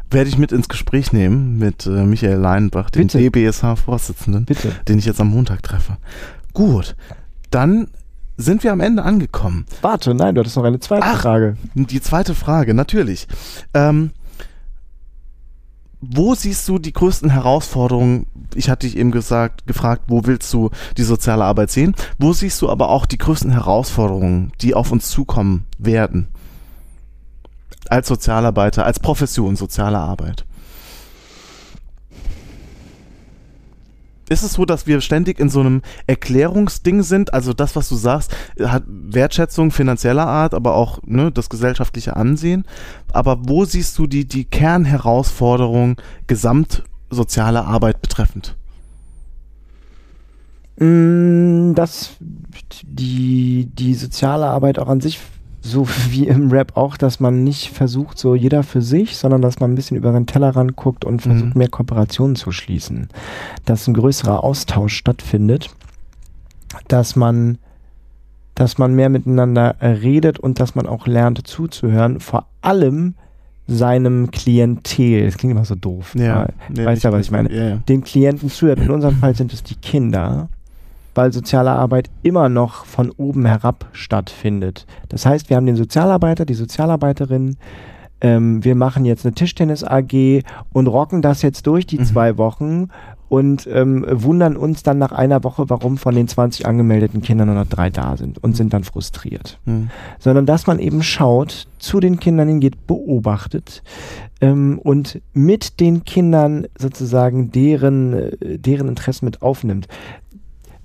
[0.09, 3.07] werde ich mit ins Gespräch nehmen mit äh, Michael Leinbach, dem.
[3.07, 4.71] DBSH-Vorsitzenden, Bitte.
[4.87, 5.97] den ich jetzt am Montag treffe.
[6.53, 6.95] Gut,
[7.49, 7.87] dann
[8.37, 9.65] sind wir am Ende angekommen.
[9.81, 11.21] Warte, nein, du hattest noch eine zweite Ach.
[11.21, 11.57] Frage.
[11.73, 13.27] Die zweite Frage, natürlich.
[13.73, 14.11] Ähm,
[15.99, 18.27] wo siehst du die größten Herausforderungen?
[18.55, 21.95] Ich hatte dich eben gesagt, gefragt, wo willst du die soziale Arbeit sehen?
[22.17, 26.27] Wo siehst du aber auch die größten Herausforderungen, die auf uns zukommen werden?
[27.89, 30.45] Als Sozialarbeiter, als Profession soziale Arbeit.
[34.29, 37.33] Ist es so, dass wir ständig in so einem Erklärungsding sind?
[37.33, 42.63] Also das, was du sagst, hat Wertschätzung finanzieller Art, aber auch ne, das gesellschaftliche Ansehen.
[43.11, 48.55] Aber wo siehst du die, die Kernherausforderung gesamtsoziale Arbeit betreffend?
[50.77, 52.11] Mm, Dass
[52.83, 55.19] die, die soziale Arbeit auch an sich,
[55.65, 59.61] so wie im Rap auch, dass man nicht versucht, so jeder für sich, sondern dass
[59.61, 61.57] man ein bisschen über den Tellerrand guckt und versucht, Mhm.
[61.57, 63.07] mehr Kooperationen zu schließen.
[63.63, 65.69] Dass ein größerer Austausch stattfindet,
[66.89, 67.59] dass man,
[68.55, 73.15] dass man mehr miteinander redet und dass man auch lernt zuzuhören, vor allem
[73.65, 75.25] seinem Klientel.
[75.25, 76.13] Das klingt immer so doof.
[76.41, 77.75] aber weißt ja, was ich meine Ja, ja.
[77.77, 78.79] dem Klienten zuhört.
[78.79, 80.49] In unserem Fall sind es die Kinder,
[81.15, 84.85] weil soziale Arbeit immer noch von oben herab stattfindet.
[85.09, 87.57] Das heißt, wir haben den Sozialarbeiter, die Sozialarbeiterin,
[88.21, 92.05] ähm, wir machen jetzt eine Tischtennis AG und rocken das jetzt durch die Mhm.
[92.05, 92.87] zwei Wochen
[93.27, 97.55] und ähm, wundern uns dann nach einer Woche, warum von den 20 angemeldeten Kindern nur
[97.55, 99.89] noch drei da sind und sind dann frustriert Hm.
[100.19, 103.81] sondern dass man eben schaut, zu den Kindern hingeht, beobachtet
[104.39, 109.87] ähm, und mit den Kindern sozusagen deren, äh, deren Interessen mit aufnimmt.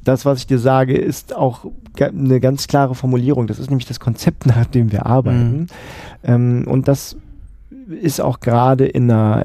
[0.09, 1.67] Das, was ich dir sage, ist auch
[2.01, 3.47] eine ganz klare Formulierung.
[3.47, 5.61] Das ist nämlich das Konzept, nach dem wir arbeiten.
[5.61, 5.67] Mhm.
[6.25, 7.17] Ähm, und das
[8.01, 9.45] ist auch gerade in einer,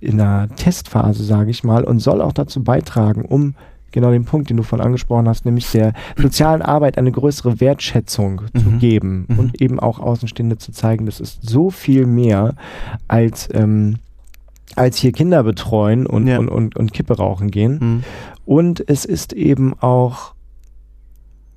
[0.00, 3.54] in einer Testphase, sage ich mal, und soll auch dazu beitragen, um
[3.90, 8.42] genau den Punkt, den du vorhin angesprochen hast, nämlich der sozialen Arbeit eine größere Wertschätzung
[8.52, 8.58] mhm.
[8.58, 9.38] zu geben mhm.
[9.38, 12.54] und eben auch Außenstehende zu zeigen, das ist so viel mehr
[13.08, 13.98] als, ähm,
[14.76, 16.38] als hier Kinder betreuen und, ja.
[16.38, 17.78] und, und, und Kippe rauchen gehen.
[17.80, 18.04] Mhm.
[18.44, 20.34] Und es ist eben auch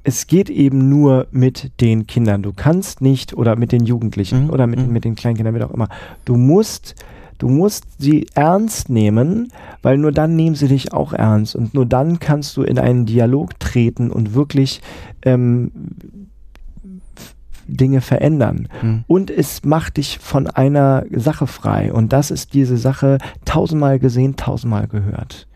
[0.08, 2.44] es geht eben nur mit den Kindern.
[2.44, 4.50] Du kannst nicht, oder mit den Jugendlichen mhm.
[4.52, 4.94] oder mit, mhm.
[4.94, 5.90] mit den Kleinkindern, wie auch immer.
[6.26, 6.96] Du musst
[7.38, 9.50] Du musst sie ernst nehmen,
[9.82, 13.06] weil nur dann nehmen sie dich auch ernst und nur dann kannst du in einen
[13.06, 14.82] Dialog treten und wirklich
[15.24, 15.72] ähm,
[17.68, 18.68] Dinge verändern.
[18.82, 19.04] Mhm.
[19.08, 21.92] Und es macht dich von einer Sache frei.
[21.94, 25.48] Und das ist diese Sache tausendmal gesehen, tausendmal gehört.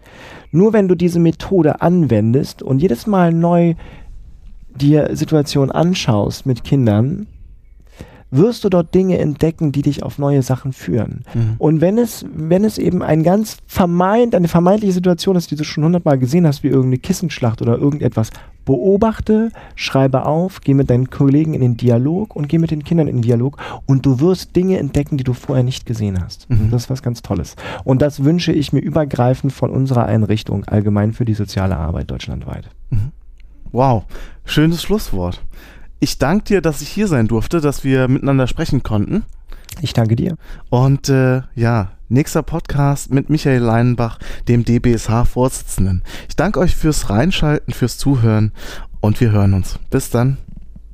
[0.52, 3.76] Nur wenn du diese Methode anwendest und jedes Mal neu
[4.76, 7.28] dir Situationen anschaust mit Kindern,
[8.32, 11.24] wirst du dort Dinge entdecken, die dich auf neue Sachen führen.
[11.34, 11.56] Mhm.
[11.58, 15.64] Und wenn es, wenn es eben ein ganz vermeint, eine vermeintliche Situation ist, die du
[15.64, 18.30] schon hundertmal gesehen hast, wie irgendeine Kissenschlacht oder irgendetwas,
[18.66, 23.08] beobachte, schreibe auf, geh mit deinen Kollegen in den Dialog und geh mit den Kindern
[23.08, 23.58] in den Dialog
[23.88, 26.48] und du wirst Dinge entdecken, die du vorher nicht gesehen hast.
[26.52, 26.70] Mhm.
[26.70, 27.56] Das ist was ganz Tolles.
[27.84, 32.70] Und das wünsche ich mir übergreifend von unserer Einrichtung allgemein für die soziale Arbeit deutschlandweit.
[32.92, 33.12] Mhm.
[33.72, 34.04] Wow,
[34.46, 35.42] schönes Schlusswort.
[36.00, 39.24] Ich danke dir, dass ich hier sein durfte, dass wir miteinander sprechen konnten.
[39.82, 40.36] Ich danke dir.
[40.70, 46.04] Und äh, ja, nächster Podcast mit Michael Leinenbach, dem DBSH-Vorsitzenden.
[46.28, 48.52] Ich danke euch fürs Reinschalten, fürs Zuhören
[49.02, 49.80] und wir hören uns.
[49.90, 50.38] Bis dann.